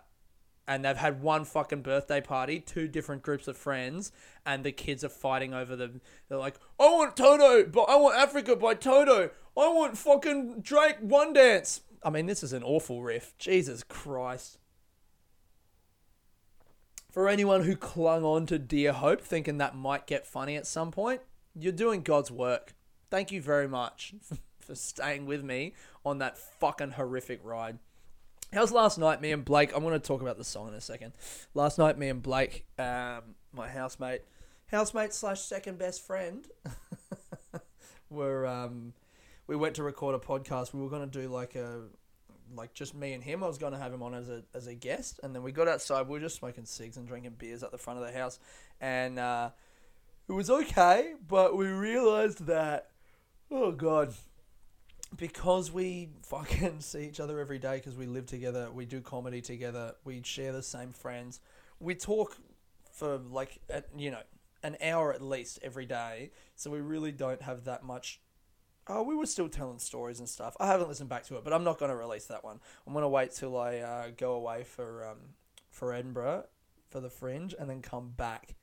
and 0.68 0.84
they've 0.84 0.96
had 0.96 1.22
one 1.22 1.44
fucking 1.46 1.82
birthday 1.82 2.20
party, 2.20 2.60
two 2.60 2.88
different 2.88 3.22
groups 3.22 3.48
of 3.48 3.56
friends, 3.56 4.12
and 4.44 4.64
the 4.64 4.72
kids 4.72 5.02
are 5.02 5.08
fighting 5.08 5.54
over 5.54 5.74
them. 5.74 6.02
They're 6.28 6.38
like, 6.38 6.56
"I 6.78 6.90
want 6.90 7.16
Toto, 7.16 7.64
but 7.64 7.84
I 7.84 7.96
want 7.96 8.18
Africa 8.18 8.54
by 8.54 8.74
Toto. 8.74 9.30
I 9.56 9.68
want 9.68 9.96
fucking 9.96 10.60
Drake 10.60 10.98
One 11.00 11.32
Dance." 11.32 11.80
I 12.04 12.10
mean, 12.10 12.26
this 12.26 12.42
is 12.42 12.52
an 12.52 12.62
awful 12.62 13.02
riff. 13.02 13.34
Jesus 13.38 13.82
Christ 13.82 14.58
for 17.12 17.28
anyone 17.28 17.64
who 17.64 17.76
clung 17.76 18.24
on 18.24 18.46
to 18.46 18.58
Dear 18.58 18.94
Hope 18.94 19.20
thinking 19.20 19.58
that 19.58 19.76
might 19.76 20.06
get 20.06 20.26
funny 20.26 20.56
at 20.56 20.66
some 20.66 20.90
point, 20.90 21.20
you're 21.54 21.70
doing 21.70 22.00
God's 22.00 22.30
work. 22.30 22.74
Thank 23.10 23.30
you 23.30 23.42
very 23.42 23.68
much 23.68 24.14
for 24.60 24.74
staying 24.74 25.26
with 25.26 25.44
me 25.44 25.74
on 26.06 26.18
that 26.18 26.38
fucking 26.38 26.92
horrific 26.92 27.40
ride. 27.44 27.78
How's 28.52 28.72
last 28.72 28.98
night, 28.98 29.20
me 29.20 29.30
and 29.30 29.44
Blake? 29.44 29.76
I'm 29.76 29.82
going 29.82 29.92
to 29.92 29.98
talk 29.98 30.22
about 30.22 30.38
the 30.38 30.44
song 30.44 30.68
in 30.68 30.74
a 30.74 30.80
second. 30.80 31.12
Last 31.54 31.78
night, 31.78 31.98
me 31.98 32.08
and 32.08 32.22
Blake, 32.22 32.64
um, 32.78 33.34
my 33.52 33.68
housemate, 33.68 34.22
housemate 34.70 35.12
slash 35.12 35.40
second 35.42 35.78
best 35.78 36.06
friend, 36.06 36.46
were 38.10 38.46
um, 38.46 38.94
we 39.46 39.56
went 39.56 39.74
to 39.76 39.82
record 39.82 40.14
a 40.14 40.18
podcast. 40.18 40.72
We 40.72 40.80
were 40.80 40.90
going 40.90 41.08
to 41.08 41.20
do 41.20 41.28
like 41.28 41.54
a 41.54 41.82
like 42.54 42.74
just 42.74 42.94
me 42.94 43.12
and 43.12 43.22
him. 43.22 43.42
I 43.42 43.46
was 43.46 43.58
going 43.58 43.72
to 43.72 43.78
have 43.78 43.92
him 43.92 44.02
on 44.02 44.14
as 44.14 44.28
a 44.28 44.42
as 44.54 44.66
a 44.66 44.74
guest, 44.74 45.20
and 45.22 45.34
then 45.34 45.42
we 45.42 45.52
got 45.52 45.68
outside. 45.68 46.06
We 46.06 46.12
were 46.12 46.20
just 46.20 46.36
smoking 46.36 46.64
cigs 46.64 46.96
and 46.96 47.06
drinking 47.06 47.36
beers 47.38 47.62
at 47.62 47.70
the 47.70 47.78
front 47.78 47.98
of 47.98 48.06
the 48.06 48.12
house, 48.12 48.38
and 48.80 49.18
uh, 49.18 49.50
it 50.28 50.32
was 50.32 50.50
okay. 50.50 51.14
But 51.26 51.56
we 51.56 51.66
realized 51.66 52.46
that, 52.46 52.90
oh 53.50 53.72
god, 53.72 54.14
because 55.16 55.72
we 55.72 56.10
fucking 56.22 56.80
see 56.80 57.06
each 57.06 57.20
other 57.20 57.38
every 57.38 57.58
day 57.58 57.76
because 57.76 57.96
we 57.96 58.06
live 58.06 58.26
together, 58.26 58.70
we 58.72 58.84
do 58.84 59.00
comedy 59.00 59.40
together, 59.40 59.94
we 60.04 60.22
share 60.22 60.52
the 60.52 60.62
same 60.62 60.92
friends, 60.92 61.40
we 61.80 61.94
talk 61.94 62.36
for 62.92 63.18
like 63.18 63.60
you 63.96 64.10
know 64.10 64.22
an 64.62 64.76
hour 64.82 65.12
at 65.12 65.22
least 65.22 65.58
every 65.62 65.86
day. 65.86 66.30
So 66.54 66.70
we 66.70 66.80
really 66.80 67.12
don't 67.12 67.42
have 67.42 67.64
that 67.64 67.82
much 67.84 68.20
Oh, 68.88 69.02
we 69.02 69.14
were 69.14 69.26
still 69.26 69.48
telling 69.48 69.78
stories 69.78 70.18
and 70.18 70.28
stuff. 70.28 70.56
I 70.58 70.66
haven't 70.66 70.88
listened 70.88 71.08
back 71.08 71.24
to 71.26 71.36
it, 71.36 71.44
but 71.44 71.52
I'm 71.52 71.62
not 71.62 71.78
going 71.78 71.90
to 71.90 71.96
release 71.96 72.26
that 72.26 72.42
one. 72.42 72.60
I'm 72.86 72.92
going 72.92 73.04
to 73.04 73.08
wait 73.08 73.32
till 73.32 73.56
I 73.56 73.78
uh, 73.78 74.10
go 74.16 74.34
away 74.34 74.64
for 74.64 75.06
um, 75.06 75.18
for 75.70 75.92
Edinburgh 75.92 76.44
for 76.90 77.00
the 77.00 77.08
Fringe, 77.08 77.54
and 77.58 77.70
then 77.70 77.80
come 77.80 78.12
back, 78.16 78.54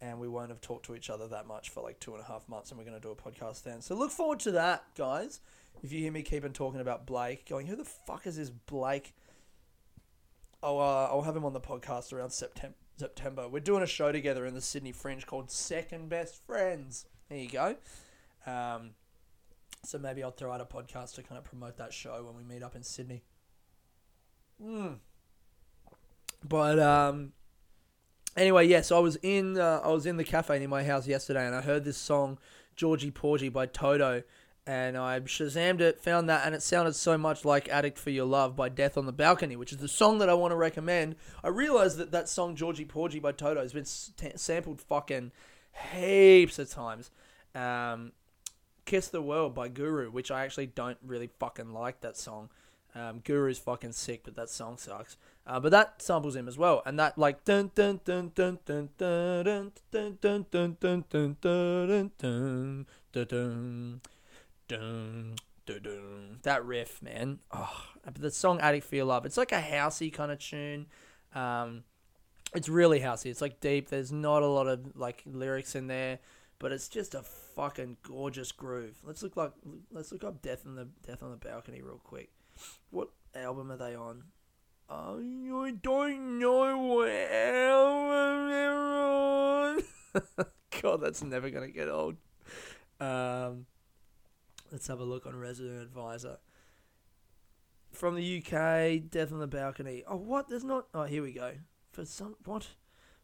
and 0.00 0.20
we 0.20 0.28
won't 0.28 0.50
have 0.50 0.60
talked 0.60 0.86
to 0.86 0.94
each 0.94 1.10
other 1.10 1.26
that 1.28 1.46
much 1.46 1.70
for 1.70 1.82
like 1.82 1.98
two 1.98 2.14
and 2.14 2.22
a 2.22 2.26
half 2.26 2.48
months, 2.48 2.70
and 2.70 2.78
we're 2.78 2.84
going 2.84 3.00
to 3.00 3.02
do 3.02 3.10
a 3.10 3.16
podcast 3.16 3.62
then. 3.62 3.80
So 3.80 3.94
look 3.94 4.10
forward 4.10 4.40
to 4.40 4.52
that, 4.52 4.84
guys. 4.96 5.40
If 5.82 5.92
you 5.92 6.00
hear 6.00 6.12
me 6.12 6.22
keeping 6.22 6.52
talking 6.52 6.80
about 6.80 7.06
Blake, 7.06 7.48
going, 7.48 7.66
who 7.66 7.76
the 7.76 7.84
fuck 7.84 8.26
is 8.26 8.36
this 8.36 8.50
Blake? 8.50 9.14
I'll 10.62 10.78
uh, 10.78 11.06
I'll 11.06 11.22
have 11.22 11.36
him 11.36 11.44
on 11.44 11.52
the 11.52 11.60
podcast 11.60 12.12
around 12.12 12.30
September. 12.30 12.76
September. 12.98 13.48
We're 13.48 13.60
doing 13.60 13.82
a 13.82 13.86
show 13.86 14.10
together 14.10 14.44
in 14.44 14.54
the 14.54 14.60
Sydney 14.60 14.90
Fringe 14.90 15.24
called 15.24 15.50
Second 15.52 16.08
Best 16.08 16.44
Friends. 16.44 17.06
There 17.28 17.38
you 17.38 17.48
go. 17.48 17.76
Um, 18.44 18.90
so 19.84 19.98
maybe 19.98 20.22
I'll 20.22 20.30
throw 20.30 20.52
out 20.52 20.60
a 20.60 20.64
podcast 20.64 21.14
to 21.14 21.22
kind 21.22 21.38
of 21.38 21.44
promote 21.44 21.76
that 21.78 21.92
show 21.92 22.24
when 22.24 22.36
we 22.36 22.42
meet 22.42 22.62
up 22.62 22.74
in 22.74 22.82
Sydney. 22.82 23.22
Mm. 24.62 24.98
But 26.46 26.78
um, 26.78 27.32
anyway, 28.36 28.66
yes, 28.66 28.70
yeah, 28.70 28.80
so 28.82 28.96
I 28.96 29.00
was 29.00 29.16
in 29.16 29.58
uh, 29.58 29.80
I 29.84 29.88
was 29.88 30.06
in 30.06 30.16
the 30.16 30.24
cafe 30.24 30.58
near 30.58 30.68
my 30.68 30.84
house 30.84 31.06
yesterday, 31.06 31.46
and 31.46 31.54
I 31.54 31.60
heard 31.60 31.84
this 31.84 31.96
song 31.96 32.38
"Georgie 32.76 33.10
Porgy" 33.10 33.48
by 33.48 33.66
Toto, 33.66 34.22
and 34.66 34.96
I 34.96 35.18
shazammed 35.20 35.80
it, 35.80 36.00
found 36.00 36.28
that, 36.28 36.46
and 36.46 36.54
it 36.54 36.62
sounded 36.62 36.94
so 36.94 37.18
much 37.18 37.44
like 37.44 37.68
"Addict 37.68 37.98
for 37.98 38.10
Your 38.10 38.26
Love" 38.26 38.56
by 38.56 38.68
Death 38.68 38.96
on 38.96 39.06
the 39.06 39.12
Balcony, 39.12 39.56
which 39.56 39.72
is 39.72 39.78
the 39.78 39.88
song 39.88 40.18
that 40.18 40.28
I 40.28 40.34
want 40.34 40.52
to 40.52 40.56
recommend. 40.56 41.16
I 41.42 41.48
realized 41.48 41.98
that 41.98 42.12
that 42.12 42.28
song 42.28 42.54
"Georgie 42.54 42.84
Porgy" 42.84 43.18
by 43.18 43.32
Toto 43.32 43.60
has 43.60 43.72
been 43.72 43.84
sampled 43.84 44.80
fucking 44.80 45.32
heaps 45.92 46.58
of 46.58 46.70
times. 46.70 47.10
Um, 47.54 48.12
Kiss 48.88 49.08
the 49.08 49.20
World 49.20 49.54
by 49.54 49.68
Guru, 49.68 50.10
which 50.10 50.30
I 50.30 50.46
actually 50.46 50.68
don't 50.68 50.96
really 51.04 51.28
fucking 51.38 51.74
like 51.74 52.00
that 52.00 52.16
song. 52.16 52.48
Um, 52.94 53.20
Guru's 53.22 53.58
fucking 53.58 53.92
sick, 53.92 54.22
but 54.24 54.34
that 54.36 54.48
song 54.48 54.78
sucks. 54.78 55.18
Uh, 55.46 55.60
but 55.60 55.72
that 55.72 56.00
samples 56.00 56.34
him 56.34 56.48
as 56.48 56.56
well, 56.56 56.82
and 56.86 56.98
that 56.98 57.18
like 57.18 57.44
that 66.44 66.64
riff, 66.64 67.02
man. 67.02 67.40
Oh, 67.52 67.82
the 68.18 68.30
song 68.30 68.58
"Addict 68.62 68.86
for 68.86 68.96
Your 68.96 69.04
Love." 69.04 69.26
It's 69.26 69.36
like 69.36 69.52
a 69.52 69.60
housey 69.60 70.10
kind 70.10 70.32
of 70.32 70.38
tune. 70.38 70.86
Um, 71.34 71.84
it's 72.54 72.70
really 72.70 73.00
housey. 73.00 73.26
It's 73.26 73.42
like 73.42 73.60
deep. 73.60 73.90
There's 73.90 74.12
not 74.12 74.42
a 74.42 74.46
lot 74.46 74.66
of 74.66 74.96
like 74.96 75.24
lyrics 75.26 75.74
in 75.74 75.88
there 75.88 76.20
but 76.58 76.72
it's 76.72 76.88
just 76.88 77.14
a 77.14 77.22
fucking 77.58 77.96
gorgeous 78.04 78.52
groove. 78.52 78.94
Let's 79.02 79.20
look 79.20 79.36
like 79.36 79.50
let's 79.90 80.12
look 80.12 80.22
up 80.22 80.40
Death 80.40 80.64
on 80.64 80.76
the 80.76 80.86
Death 81.04 81.24
on 81.24 81.32
the 81.32 81.36
Balcony 81.36 81.82
real 81.82 82.00
quick. 82.02 82.30
What 82.90 83.08
album 83.34 83.72
are 83.72 83.76
they 83.76 83.96
on? 83.96 84.22
Oh, 84.88 85.18
I 85.18 85.72
don't 85.72 86.38
know 86.38 86.78
what 86.78 87.08
album 87.08 88.48
they're 88.48 88.70
on. 88.70 89.82
God, 90.82 91.00
that's 91.00 91.24
never 91.24 91.50
gonna 91.50 91.68
get 91.68 91.88
old. 91.88 92.14
Um, 93.00 93.66
let's 94.70 94.86
have 94.86 95.00
a 95.00 95.04
look 95.04 95.26
on 95.26 95.36
Resident 95.36 95.82
Advisor. 95.82 96.38
From 97.90 98.14
the 98.14 98.38
UK, 98.38 99.10
Death 99.10 99.32
on 99.32 99.40
the 99.40 99.48
Balcony. 99.48 100.04
Oh, 100.06 100.16
what? 100.16 100.48
There's 100.48 100.62
not. 100.62 100.86
Oh, 100.94 101.04
here 101.04 101.22
we 101.24 101.32
go. 101.32 101.54
For 101.90 102.04
some 102.04 102.36
what? 102.44 102.68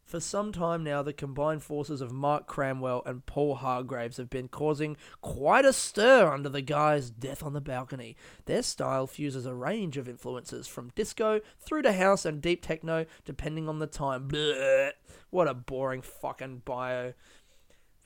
For 0.05 0.21
some 0.21 0.53
time 0.53 0.85
now, 0.85 1.03
the 1.03 1.13
combined 1.13 1.63
forces 1.63 2.01
of 2.01 2.13
Mark 2.13 2.47
Cramwell 2.47 3.03
and 3.07 3.25
Paul 3.25 3.57
Hargraves 3.57 4.19
have 4.19 4.29
been 4.29 4.49
causing 4.49 4.97
quite 5.23 5.65
a 5.65 5.73
stir 5.73 6.31
under 6.31 6.49
the 6.49 6.61
guise 6.61 7.11
Death 7.11 7.43
on 7.43 7.55
the 7.55 7.61
Balcony. 7.61 8.17
Their 8.45 8.63
style 8.63 9.07
fuses 9.07 9.47
a 9.47 9.55
range 9.55 9.97
of 9.97 10.09
influences 10.09 10.67
from 10.67 10.93
disco 10.95 11.41
through 11.59 11.83
to 11.83 11.93
house 11.93 12.25
and 12.27 12.43
deep 12.43 12.63
techno, 12.63 13.07
depending 13.25 13.69
on 13.69 13.79
the 13.79 13.87
time. 13.87 14.29
Blech. 14.29 14.93
What 15.31 15.49
a 15.49 15.55
boring 15.55 16.03
fucking 16.03 16.63
bio. 16.65 17.15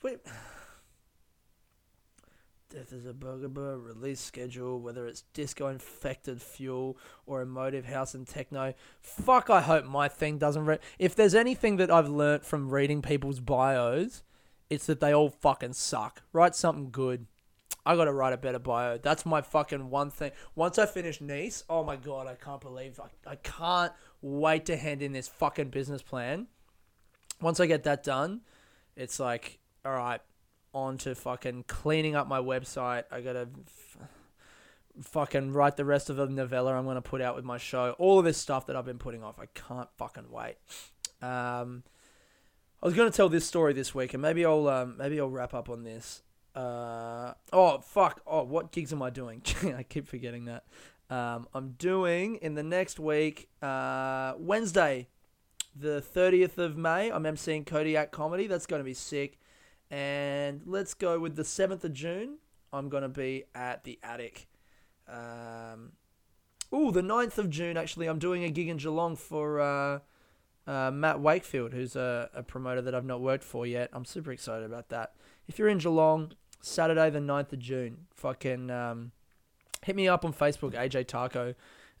Wait. 0.01 0.19
Death 2.71 2.93
is 2.93 3.07
a 3.07 3.13
Bugaboo 3.13 3.77
release 3.77 4.19
schedule, 4.19 4.79
whether 4.79 5.07
it's 5.07 5.23
disco 5.33 5.69
infected 5.69 6.39
fuel 6.39 6.99
or 7.25 7.41
emotive 7.41 7.85
house 7.85 8.13
and 8.13 8.27
techno. 8.27 8.75
Fuck, 9.01 9.49
I 9.49 9.61
hope 9.61 9.85
my 9.85 10.07
thing 10.07 10.37
doesn't. 10.37 10.79
If 10.99 11.15
there's 11.15 11.33
anything 11.33 11.77
that 11.77 11.89
I've 11.89 12.09
learnt 12.09 12.45
from 12.45 12.69
reading 12.69 13.01
people's 13.01 13.39
bios, 13.39 14.21
it's 14.69 14.85
that 14.85 14.99
they 14.99 15.11
all 15.11 15.31
fucking 15.31 15.73
suck. 15.73 16.21
Write 16.31 16.55
something 16.55 16.91
good. 16.91 17.25
I 17.87 17.95
gotta 17.95 18.13
write 18.13 18.33
a 18.33 18.37
better 18.37 18.59
bio. 18.59 18.99
That's 18.99 19.25
my 19.25 19.41
fucking 19.41 19.89
one 19.89 20.11
thing. 20.11 20.31
Once 20.53 20.77
I 20.77 20.85
finish 20.85 21.21
NEIS, 21.21 21.63
oh 21.71 21.83
my 21.83 21.95
god, 21.95 22.27
I 22.27 22.35
can't 22.35 22.61
believe 22.61 22.99
I, 22.99 23.31
I 23.31 23.35
can't 23.37 23.93
wait 24.21 24.67
to 24.67 24.77
hand 24.77 25.01
in 25.01 25.11
this 25.11 25.27
fucking 25.27 25.69
business 25.69 26.03
plan. 26.03 26.45
Once 27.41 27.59
I 27.59 27.65
get 27.65 27.81
that 27.85 28.03
done, 28.03 28.41
it's 28.95 29.19
like, 29.19 29.57
all 29.83 29.93
right, 29.93 30.21
on 30.73 30.97
to 30.99 31.15
fucking 31.15 31.65
cleaning 31.67 32.15
up 32.15 32.27
my 32.27 32.39
website. 32.39 33.03
I 33.11 33.21
gotta 33.21 33.49
f- 33.65 33.97
fucking 35.01 35.53
write 35.53 35.77
the 35.77 35.85
rest 35.85 36.09
of 36.09 36.17
the 36.17 36.27
novella 36.27 36.73
I'm 36.73 36.85
gonna 36.85 37.01
put 37.01 37.21
out 37.21 37.35
with 37.35 37.45
my 37.45 37.57
show. 37.57 37.95
All 37.97 38.19
of 38.19 38.25
this 38.25 38.37
stuff 38.37 38.67
that 38.67 38.75
I've 38.75 38.85
been 38.85 38.99
putting 38.99 39.23
off. 39.23 39.39
I 39.39 39.45
can't 39.47 39.89
fucking 39.97 40.29
wait. 40.29 40.55
Um, 41.21 41.83
I 42.81 42.85
was 42.85 42.95
to 42.95 43.09
tell 43.11 43.29
this 43.29 43.45
story 43.45 43.73
this 43.73 43.93
week, 43.93 44.13
and 44.13 44.21
maybe 44.21 44.45
I'll 44.45 44.67
um, 44.67 44.95
maybe 44.97 45.19
I'll 45.19 45.29
wrap 45.29 45.53
up 45.53 45.69
on 45.69 45.83
this. 45.83 46.21
Uh, 46.55 47.33
oh 47.51 47.79
fuck! 47.79 48.21
Oh, 48.25 48.43
what 48.43 48.71
gigs 48.71 48.93
am 48.93 49.01
I 49.01 49.09
doing? 49.09 49.41
I 49.77 49.83
keep 49.83 50.07
forgetting 50.07 50.45
that. 50.45 50.63
Um, 51.09 51.47
I'm 51.53 51.71
doing 51.71 52.35
in 52.35 52.53
the 52.53 52.63
next 52.63 52.99
week, 52.99 53.49
uh, 53.61 54.33
Wednesday, 54.37 55.07
the 55.75 56.01
30th 56.01 56.57
of 56.57 56.77
May. 56.77 57.11
I'm 57.11 57.23
emceeing 57.23 57.65
Kodiak 57.65 58.11
Comedy. 58.11 58.45
That's 58.47 58.67
going 58.67 58.79
to 58.79 58.85
be 58.85 58.93
sick. 58.93 59.39
And 59.91 60.61
let's 60.65 60.93
go 60.93 61.19
with 61.19 61.35
the 61.35 61.43
7th 61.43 61.83
of 61.83 61.93
June. 61.93 62.37
I'm 62.71 62.89
going 62.89 63.03
to 63.03 63.09
be 63.09 63.45
at 63.55 63.83
the 63.83 63.99
Attic. 64.03 64.47
Um, 65.07 65.93
oh, 66.71 66.91
the 66.91 67.01
9th 67.01 67.37
of 67.37 67.49
June, 67.49 67.77
actually, 67.77 68.07
I'm 68.07 68.19
doing 68.19 68.43
a 68.43 68.49
gig 68.49 68.67
in 68.67 68.77
Geelong 68.77 69.15
for 69.15 69.59
uh, 69.59 69.99
uh, 70.67 70.91
Matt 70.91 71.19
Wakefield, 71.19 71.73
who's 71.73 71.95
a, 71.95 72.29
a 72.33 72.43
promoter 72.43 72.81
that 72.81 72.93
I've 72.93 73.05
not 73.05 73.21
worked 73.21 73.43
for 73.43 73.65
yet. 73.65 73.89
I'm 73.91 74.05
super 74.05 74.31
excited 74.31 74.65
about 74.65 74.89
that. 74.89 75.13
If 75.47 75.57
you're 75.57 75.69
in 75.69 75.79
Geelong, 75.79 76.33
Saturday, 76.61 77.09
the 77.09 77.19
9th 77.19 77.53
of 77.53 77.59
June, 77.59 78.05
fucking 78.15 78.69
um, 78.69 79.11
hit 79.83 79.95
me 79.95 80.07
up 80.07 80.23
on 80.23 80.33
Facebook, 80.33 80.73
AJ 80.73 81.07
Taco, 81.07 81.55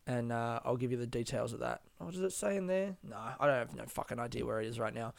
and 0.05 0.31
uh, 0.31 0.59
I'll 0.63 0.77
give 0.77 0.91
you 0.91 0.97
the 0.97 1.07
details 1.07 1.53
of 1.53 1.59
that. 1.59 1.81
What 1.97 2.13
does 2.13 2.21
it 2.21 2.31
say 2.31 2.57
in 2.57 2.67
there? 2.67 2.97
No, 3.03 3.17
I 3.17 3.45
don't 3.47 3.55
have 3.55 3.75
no 3.75 3.85
fucking 3.85 4.19
idea 4.19 4.45
where 4.45 4.61
it 4.61 4.67
is 4.67 4.79
right 4.79 4.93
now. 4.93 5.13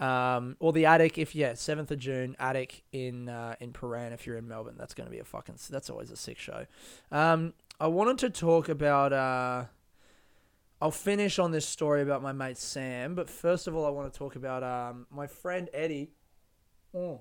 Um, 0.00 0.56
or 0.60 0.72
the 0.72 0.86
attic, 0.86 1.18
if 1.18 1.34
yeah, 1.34 1.52
seventh 1.54 1.90
of 1.90 1.98
June, 1.98 2.34
attic 2.38 2.82
in 2.90 3.28
uh, 3.28 3.54
in 3.60 3.72
Prahran. 3.72 4.12
If 4.12 4.26
you're 4.26 4.38
in 4.38 4.48
Melbourne, 4.48 4.76
that's 4.78 4.94
going 4.94 5.06
to 5.06 5.10
be 5.10 5.18
a 5.18 5.24
fucking. 5.24 5.56
That's 5.68 5.90
always 5.90 6.10
a 6.10 6.16
sick 6.16 6.38
show. 6.38 6.66
Um, 7.12 7.52
I 7.78 7.86
wanted 7.86 8.18
to 8.18 8.30
talk 8.30 8.68
about. 8.68 9.12
Uh, 9.12 9.64
I'll 10.82 10.90
finish 10.90 11.38
on 11.38 11.50
this 11.50 11.66
story 11.66 12.00
about 12.00 12.22
my 12.22 12.32
mate 12.32 12.56
Sam, 12.56 13.14
but 13.14 13.28
first 13.28 13.66
of 13.66 13.76
all, 13.76 13.84
I 13.84 13.90
want 13.90 14.10
to 14.10 14.18
talk 14.18 14.34
about 14.36 14.62
um, 14.62 15.06
my 15.10 15.26
friend 15.26 15.68
Eddie. 15.74 16.10
Oh. 16.94 17.20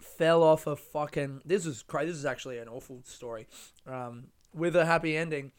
Fell 0.00 0.42
off 0.42 0.66
a 0.66 0.76
fucking. 0.76 1.42
This 1.44 1.66
is 1.66 1.82
crazy. 1.82 2.10
This 2.10 2.18
is 2.18 2.26
actually 2.26 2.58
an 2.58 2.68
awful 2.68 3.00
story. 3.04 3.48
Um, 3.86 4.28
with 4.54 4.76
a 4.76 4.84
happy 4.84 5.16
ending. 5.16 5.50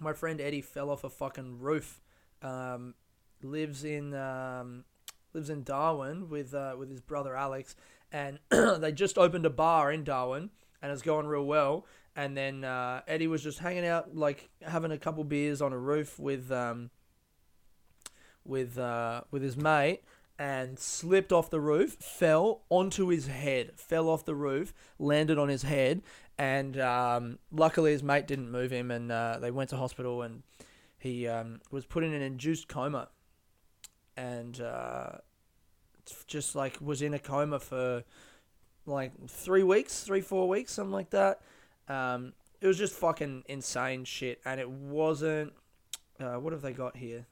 My 0.00 0.12
friend 0.12 0.40
Eddie 0.40 0.62
fell 0.62 0.90
off 0.90 1.04
a 1.04 1.10
fucking 1.10 1.60
roof. 1.60 2.00
Um, 2.40 2.94
lives 3.42 3.84
in 3.84 4.14
um, 4.14 4.84
lives 5.34 5.50
in 5.50 5.62
Darwin 5.62 6.28
with 6.28 6.54
uh, 6.54 6.74
with 6.78 6.90
his 6.90 7.00
brother 7.00 7.36
Alex, 7.36 7.74
and 8.12 8.38
they 8.50 8.92
just 8.92 9.18
opened 9.18 9.46
a 9.46 9.50
bar 9.50 9.92
in 9.92 10.04
Darwin, 10.04 10.50
and 10.80 10.92
it's 10.92 11.02
going 11.02 11.26
real 11.26 11.44
well. 11.44 11.86
And 12.16 12.36
then 12.36 12.62
uh, 12.62 13.02
Eddie 13.08 13.26
was 13.26 13.42
just 13.42 13.58
hanging 13.58 13.84
out, 13.84 14.16
like 14.16 14.48
having 14.62 14.92
a 14.92 14.98
couple 14.98 15.24
beers 15.24 15.60
on 15.60 15.72
a 15.72 15.78
roof 15.78 16.18
with 16.18 16.52
um, 16.52 16.90
with 18.44 18.78
uh, 18.78 19.22
with 19.30 19.42
his 19.42 19.56
mate, 19.56 20.02
and 20.38 20.78
slipped 20.78 21.32
off 21.32 21.50
the 21.50 21.60
roof, 21.60 21.94
fell 21.94 22.62
onto 22.70 23.08
his 23.08 23.26
head, 23.26 23.72
fell 23.76 24.08
off 24.08 24.24
the 24.24 24.34
roof, 24.34 24.72
landed 24.98 25.38
on 25.38 25.48
his 25.48 25.62
head, 25.62 26.02
and 26.38 26.78
um, 26.78 27.38
luckily 27.50 27.90
his 27.90 28.02
mate 28.02 28.28
didn't 28.28 28.50
move 28.50 28.70
him, 28.70 28.90
and 28.90 29.10
uh, 29.10 29.38
they 29.40 29.50
went 29.50 29.70
to 29.70 29.76
hospital, 29.76 30.22
and 30.22 30.42
he 30.98 31.26
um, 31.26 31.60
was 31.72 31.84
put 31.84 32.04
in 32.04 32.12
an 32.12 32.22
induced 32.22 32.68
coma 32.68 33.08
and 34.16 34.60
uh, 34.60 35.18
just 36.26 36.54
like 36.54 36.78
was 36.80 37.02
in 37.02 37.14
a 37.14 37.18
coma 37.18 37.58
for 37.58 38.04
like 38.86 39.12
three 39.28 39.62
weeks, 39.62 40.02
three 40.02 40.20
four 40.20 40.48
weeks, 40.48 40.72
something 40.72 40.92
like 40.92 41.10
that. 41.10 41.40
Um, 41.88 42.32
it 42.60 42.66
was 42.66 42.78
just 42.78 42.94
fucking 42.94 43.44
insane 43.46 44.04
shit, 44.04 44.40
and 44.44 44.60
it 44.60 44.68
wasn't. 44.68 45.52
Uh, 46.20 46.34
what 46.34 46.52
have 46.52 46.62
they 46.62 46.72
got 46.72 46.96
here? 46.96 47.26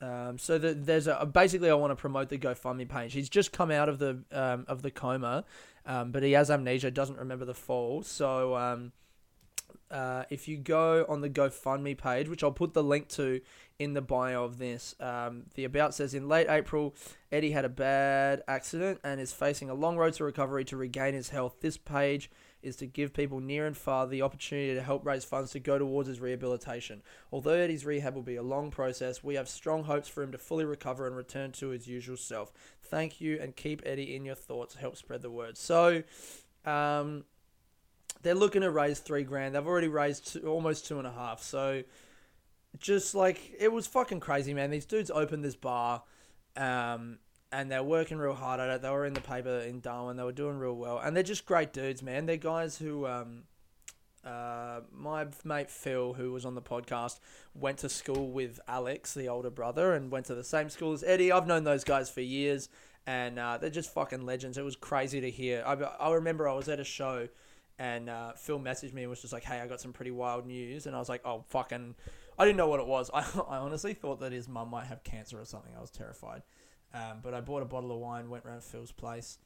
Um, 0.00 0.38
so 0.38 0.58
the, 0.58 0.74
there's 0.74 1.06
a 1.08 1.26
basically 1.26 1.70
I 1.70 1.74
want 1.74 1.90
to 1.90 1.96
promote 1.96 2.28
the 2.28 2.38
GoFundMe 2.38 2.88
page. 2.88 3.12
He's 3.14 3.28
just 3.28 3.52
come 3.52 3.70
out 3.70 3.88
of 3.88 3.98
the 3.98 4.22
um, 4.30 4.64
of 4.68 4.82
the 4.82 4.90
coma, 4.90 5.44
um, 5.86 6.12
but 6.12 6.22
he 6.22 6.32
has 6.32 6.50
amnesia, 6.50 6.90
doesn't 6.90 7.18
remember 7.18 7.44
the 7.44 7.54
fall. 7.54 8.02
So 8.02 8.54
um, 8.56 8.92
uh, 9.90 10.24
if 10.30 10.48
you 10.48 10.56
go 10.56 11.06
on 11.08 11.20
the 11.20 11.30
GoFundMe 11.30 11.96
page, 11.96 12.28
which 12.28 12.42
I'll 12.42 12.52
put 12.52 12.74
the 12.74 12.82
link 12.82 13.08
to 13.10 13.40
in 13.78 13.94
the 13.94 14.02
bio 14.02 14.44
of 14.44 14.58
this. 14.58 14.94
Um, 15.00 15.44
the 15.54 15.64
About 15.64 15.94
says 15.94 16.14
in 16.14 16.28
late 16.28 16.48
April, 16.48 16.94
Eddie 17.30 17.52
had 17.52 17.64
a 17.64 17.68
bad 17.68 18.42
accident 18.48 19.00
and 19.04 19.20
is 19.20 19.32
facing 19.32 19.70
a 19.70 19.74
long 19.74 19.96
road 19.96 20.14
to 20.14 20.24
recovery 20.24 20.64
to 20.66 20.76
regain 20.76 21.14
his 21.14 21.30
health. 21.30 21.60
This 21.60 21.76
page 21.76 22.30
is 22.60 22.76
to 22.76 22.86
give 22.86 23.14
people 23.14 23.38
near 23.38 23.66
and 23.66 23.76
far 23.76 24.06
the 24.06 24.20
opportunity 24.20 24.74
to 24.74 24.82
help 24.82 25.06
raise 25.06 25.24
funds 25.24 25.52
to 25.52 25.60
go 25.60 25.78
towards 25.78 26.08
his 26.08 26.20
rehabilitation. 26.20 27.02
Although 27.30 27.52
Eddie's 27.52 27.86
rehab 27.86 28.14
will 28.14 28.22
be 28.22 28.36
a 28.36 28.42
long 28.42 28.70
process, 28.70 29.22
we 29.22 29.36
have 29.36 29.48
strong 29.48 29.84
hopes 29.84 30.08
for 30.08 30.22
him 30.22 30.32
to 30.32 30.38
fully 30.38 30.64
recover 30.64 31.06
and 31.06 31.16
return 31.16 31.52
to 31.52 31.68
his 31.68 31.86
usual 31.86 32.16
self. 32.16 32.52
Thank 32.82 33.20
you 33.20 33.38
and 33.40 33.54
keep 33.54 33.80
Eddie 33.86 34.14
in 34.14 34.24
your 34.24 34.34
thoughts. 34.34 34.74
Help 34.74 34.96
spread 34.96 35.22
the 35.22 35.30
word. 35.30 35.56
So, 35.56 36.02
um, 36.64 37.24
they're 38.22 38.34
looking 38.34 38.62
to 38.62 38.70
raise 38.70 38.98
three 38.98 39.24
grand. 39.24 39.54
They've 39.54 39.66
already 39.66 39.88
raised 39.88 40.32
two, 40.32 40.48
almost 40.48 40.86
two 40.86 40.98
and 40.98 41.06
a 41.06 41.12
half. 41.12 41.42
So, 41.42 41.82
just 42.78 43.14
like 43.14 43.54
it 43.58 43.72
was 43.72 43.86
fucking 43.86 44.20
crazy, 44.20 44.54
man. 44.54 44.70
These 44.70 44.86
dudes 44.86 45.10
opened 45.10 45.44
this 45.44 45.56
bar, 45.56 46.02
um, 46.56 47.18
and 47.52 47.70
they're 47.70 47.82
working 47.82 48.18
real 48.18 48.34
hard 48.34 48.60
at 48.60 48.68
it. 48.68 48.82
They 48.82 48.90
were 48.90 49.06
in 49.06 49.14
the 49.14 49.20
paper 49.20 49.58
in 49.60 49.80
Darwin. 49.80 50.16
They 50.16 50.24
were 50.24 50.32
doing 50.32 50.58
real 50.58 50.76
well, 50.76 50.98
and 50.98 51.16
they're 51.16 51.22
just 51.22 51.46
great 51.46 51.72
dudes, 51.72 52.02
man. 52.02 52.26
They're 52.26 52.36
guys 52.36 52.76
who, 52.76 53.06
um, 53.06 53.44
uh, 54.24 54.80
my 54.92 55.26
mate 55.44 55.70
Phil, 55.70 56.14
who 56.14 56.32
was 56.32 56.44
on 56.44 56.54
the 56.54 56.62
podcast, 56.62 57.20
went 57.54 57.78
to 57.78 57.88
school 57.88 58.30
with 58.30 58.60
Alex, 58.68 59.14
the 59.14 59.28
older 59.28 59.50
brother, 59.50 59.94
and 59.94 60.10
went 60.10 60.26
to 60.26 60.34
the 60.34 60.44
same 60.44 60.68
school 60.68 60.92
as 60.92 61.02
Eddie. 61.04 61.32
I've 61.32 61.46
known 61.46 61.64
those 61.64 61.84
guys 61.84 62.10
for 62.10 62.20
years, 62.20 62.68
and 63.06 63.38
uh, 63.38 63.58
they're 63.58 63.70
just 63.70 63.94
fucking 63.94 64.26
legends. 64.26 64.58
It 64.58 64.64
was 64.64 64.76
crazy 64.76 65.20
to 65.20 65.30
hear. 65.30 65.62
I, 65.64 65.74
I 65.74 66.12
remember 66.12 66.48
I 66.48 66.54
was 66.54 66.68
at 66.68 66.80
a 66.80 66.84
show. 66.84 67.28
And 67.78 68.10
uh, 68.10 68.32
Phil 68.32 68.58
messaged 68.58 68.92
me 68.92 69.02
and 69.02 69.10
was 69.10 69.20
just 69.20 69.32
like, 69.32 69.44
"Hey, 69.44 69.60
I 69.60 69.66
got 69.68 69.80
some 69.80 69.92
pretty 69.92 70.10
wild 70.10 70.46
news," 70.46 70.86
and 70.86 70.96
I 70.96 70.98
was 70.98 71.08
like, 71.08 71.20
"Oh, 71.24 71.44
fucking, 71.48 71.94
I 72.38 72.44
didn't 72.44 72.56
know 72.56 72.68
what 72.68 72.80
it 72.80 72.86
was. 72.86 73.10
I, 73.14 73.24
I 73.48 73.58
honestly 73.58 73.94
thought 73.94 74.20
that 74.20 74.32
his 74.32 74.48
mum 74.48 74.70
might 74.70 74.86
have 74.86 75.04
cancer 75.04 75.40
or 75.40 75.44
something. 75.44 75.72
I 75.76 75.80
was 75.80 75.90
terrified. 75.90 76.42
Um, 76.92 77.20
but 77.22 77.34
I 77.34 77.40
bought 77.40 77.62
a 77.62 77.66
bottle 77.66 77.92
of 77.92 77.98
wine, 77.98 78.30
went 78.30 78.46
around 78.46 78.64
Phil's 78.64 78.92
place, 78.92 79.38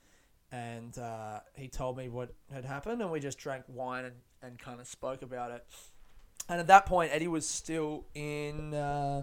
and 0.53 0.97
uh, 0.97 1.41
he 1.55 1.69
told 1.69 1.97
me 1.97 2.09
what 2.09 2.33
had 2.53 2.65
happened, 2.65 3.03
and 3.03 3.11
we 3.11 3.21
just 3.21 3.39
drank 3.39 3.65
wine 3.69 4.05
and, 4.05 4.15
and 4.43 4.59
kind 4.59 4.81
of 4.81 4.87
spoke 4.87 5.23
about 5.23 5.51
it. 5.51 5.67
And 6.49 6.61
at 6.61 6.67
that 6.69 6.87
point, 6.87 7.11
Eddie 7.13 7.29
was 7.29 7.49
still 7.49 8.07
in 8.15 8.75
uh, 8.75 9.23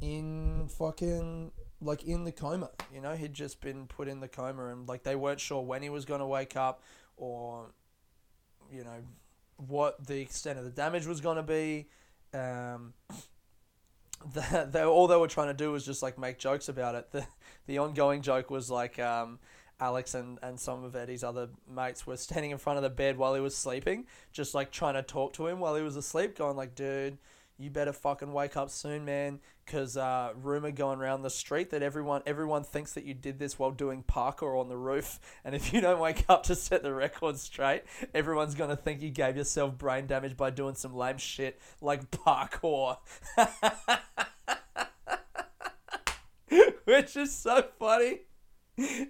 in 0.00 0.68
fucking 0.78 1.52
like 1.80 2.02
in 2.04 2.24
the 2.24 2.32
coma. 2.32 2.70
You 2.92 3.00
know, 3.00 3.14
he'd 3.14 3.34
just 3.34 3.60
been 3.60 3.86
put 3.86 4.08
in 4.08 4.20
the 4.20 4.28
coma, 4.28 4.66
and 4.66 4.88
like 4.88 5.02
they 5.02 5.16
weren't 5.16 5.40
sure 5.40 5.62
when 5.62 5.82
he 5.82 5.90
was 5.90 6.04
going 6.04 6.20
to 6.20 6.26
wake 6.26 6.56
up, 6.56 6.82
or 7.16 7.72
you 8.72 8.84
know 8.84 9.02
what 9.56 10.06
the 10.06 10.20
extent 10.20 10.58
of 10.58 10.64
the 10.64 10.70
damage 10.70 11.06
was 11.06 11.20
going 11.20 11.36
to 11.36 11.42
be. 11.42 11.88
Um, 12.32 12.94
the, 14.32 14.68
they, 14.70 14.82
all 14.82 15.06
they 15.06 15.16
were 15.16 15.28
trying 15.28 15.48
to 15.48 15.54
do 15.54 15.72
was 15.72 15.84
just 15.84 16.02
like 16.02 16.18
make 16.18 16.38
jokes 16.38 16.68
about 16.68 16.94
it. 16.94 17.10
The 17.12 17.26
the 17.66 17.78
ongoing 17.78 18.22
joke 18.22 18.50
was 18.50 18.70
like 18.70 18.98
um, 18.98 19.38
Alex 19.80 20.14
and, 20.14 20.38
and 20.42 20.58
some 20.58 20.84
of 20.84 20.96
Eddie's 20.96 21.22
other 21.22 21.48
mates 21.68 22.06
were 22.06 22.16
standing 22.16 22.50
in 22.50 22.58
front 22.58 22.78
of 22.78 22.82
the 22.82 22.90
bed 22.90 23.16
while 23.16 23.34
he 23.34 23.40
was 23.40 23.56
sleeping, 23.56 24.06
just 24.32 24.54
like 24.54 24.70
trying 24.70 24.94
to 24.94 25.02
talk 25.02 25.32
to 25.34 25.46
him 25.46 25.60
while 25.60 25.76
he 25.76 25.82
was 25.82 25.96
asleep, 25.96 26.36
going 26.36 26.56
like, 26.56 26.74
dude, 26.74 27.18
you 27.58 27.70
better 27.70 27.92
fucking 27.92 28.32
wake 28.32 28.56
up 28.56 28.70
soon, 28.70 29.04
man. 29.04 29.40
Because 29.64 29.96
uh, 29.96 30.30
rumor 30.40 30.70
going 30.70 31.00
around 31.00 31.22
the 31.22 31.30
street 31.30 31.70
that 31.70 31.82
everyone 31.82 32.22
everyone 32.24 32.62
thinks 32.62 32.92
that 32.94 33.04
you 33.04 33.14
did 33.14 33.38
this 33.38 33.58
while 33.58 33.72
doing 33.72 34.02
parkour 34.02 34.58
on 34.58 34.68
the 34.68 34.76
roof, 34.76 35.18
and 35.44 35.54
if 35.54 35.72
you 35.72 35.80
don't 35.80 36.00
wake 36.00 36.24
up 36.28 36.44
to 36.44 36.54
set 36.54 36.82
the 36.82 36.94
record 36.94 37.38
straight, 37.38 37.82
everyone's 38.14 38.54
gonna 38.54 38.76
think 38.76 39.02
you 39.02 39.10
gave 39.10 39.36
yourself 39.36 39.76
brain 39.76 40.06
damage 40.06 40.36
by 40.36 40.50
doing 40.50 40.74
some 40.74 40.94
lame 40.94 41.18
shit 41.18 41.60
like 41.80 42.10
parkour. 42.10 42.98
Which 46.84 47.16
is 47.16 47.36
so 47.36 47.66
funny. 47.78 48.20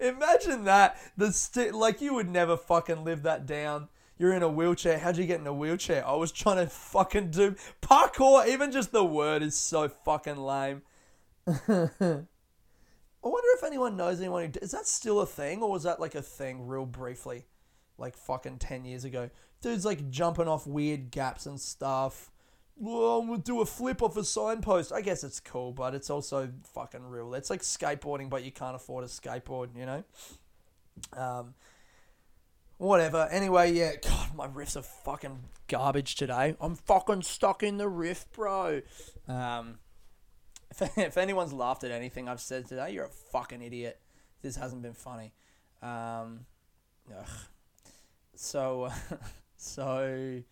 Imagine 0.01 0.65
that. 0.65 0.97
The 1.17 1.33
st- 1.33 1.75
like 1.75 2.01
you 2.01 2.15
would 2.15 2.29
never 2.29 2.57
fucking 2.57 3.05
live 3.05 3.23
that 3.23 3.47
down 3.47 3.89
you're 4.19 4.35
in 4.35 4.43
a 4.43 4.49
wheelchair. 4.49 4.99
How'd 4.99 5.17
you 5.17 5.27
get 5.27 5.41
in 5.41 5.47
a 5.47 5.53
wheelchair? 5.53 6.07
I 6.07 6.15
was 6.15 6.33
trying 6.33 6.57
to 6.57 6.67
fucking 6.67 7.31
do 7.31 7.55
parkour. 7.81 8.47
Even 8.49 8.73
just 8.73 8.93
the 8.93 9.05
word 9.05 9.43
is 9.43 9.57
so 9.57 9.89
fucking 9.89 10.37
lame. 10.37 10.83
I 11.47 13.29
wonder 13.29 13.49
if 13.57 13.65
anyone 13.65 13.97
knows 13.97 14.21
anyone 14.21 14.45
who 14.45 14.61
is 14.61 14.73
that 14.73 14.87
still 14.87 15.21
a 15.21 15.27
thing 15.27 15.63
or 15.63 15.71
was 15.71 15.85
that 15.85 16.01
like 16.01 16.15
a 16.15 16.23
thing 16.23 16.67
real 16.67 16.87
briefly, 16.87 17.47
like 17.97 18.17
fucking 18.17 18.59
ten 18.59 18.85
years 18.85 19.05
ago? 19.05 19.31
Dudes 19.61 19.85
like 19.85 20.11
jumping 20.11 20.49
off 20.49 20.67
weird 20.67 21.11
gaps 21.11 21.47
and 21.47 21.61
stuff. 21.61 22.31
Well, 22.77 23.25
we'll 23.27 23.39
do 23.39 23.61
a 23.61 23.67
flip 23.67 24.03
off 24.03 24.17
a 24.17 24.23
signpost. 24.23 24.93
I 24.93 25.01
guess 25.01 25.25
it's 25.25 25.41
cool, 25.41 25.73
but 25.73 25.95
it's 25.95 26.11
also 26.11 26.49
fucking 26.75 27.05
real. 27.05 27.35
It's 27.35 27.51
like 27.51 27.63
skateboarding, 27.63 28.31
but 28.31 28.45
you 28.45 28.53
can't 28.53 28.77
afford 28.77 29.03
a 29.03 29.09
skateboard, 29.09 29.77
you 29.77 29.85
know. 29.85 30.05
Um, 31.13 31.55
Whatever. 32.79 33.29
Anyway, 33.31 33.73
yeah. 33.73 33.93
God, 34.01 34.35
my 34.35 34.47
riffs 34.47 34.77
are 34.77 34.83
fucking 34.83 35.41
garbage 35.67 36.15
today. 36.15 36.57
I'm 36.61 36.77
fucking 36.77 37.23
stuck 37.23 37.63
in 37.63 37.77
the 37.77 37.89
riff, 37.89 38.27
bro. 38.33 38.83
Um, 39.27 39.79
if, 40.71 40.83
if 40.99 41.19
anyone's 41.19 41.53
laughed 41.53 41.83
at 41.85 41.91
anything 41.91 42.29
I've 42.29 42.41
said 42.41 42.67
today, 42.67 42.93
you're 42.93 43.07
a 43.07 43.11
fucking 43.33 43.63
idiot. 43.63 44.01
This 44.43 44.57
hasn't 44.57 44.83
been 44.83 44.95
funny. 44.95 45.33
Um, 45.83 46.47
ugh. 47.11 47.29
So, 48.37 48.91
so, 49.57 50.43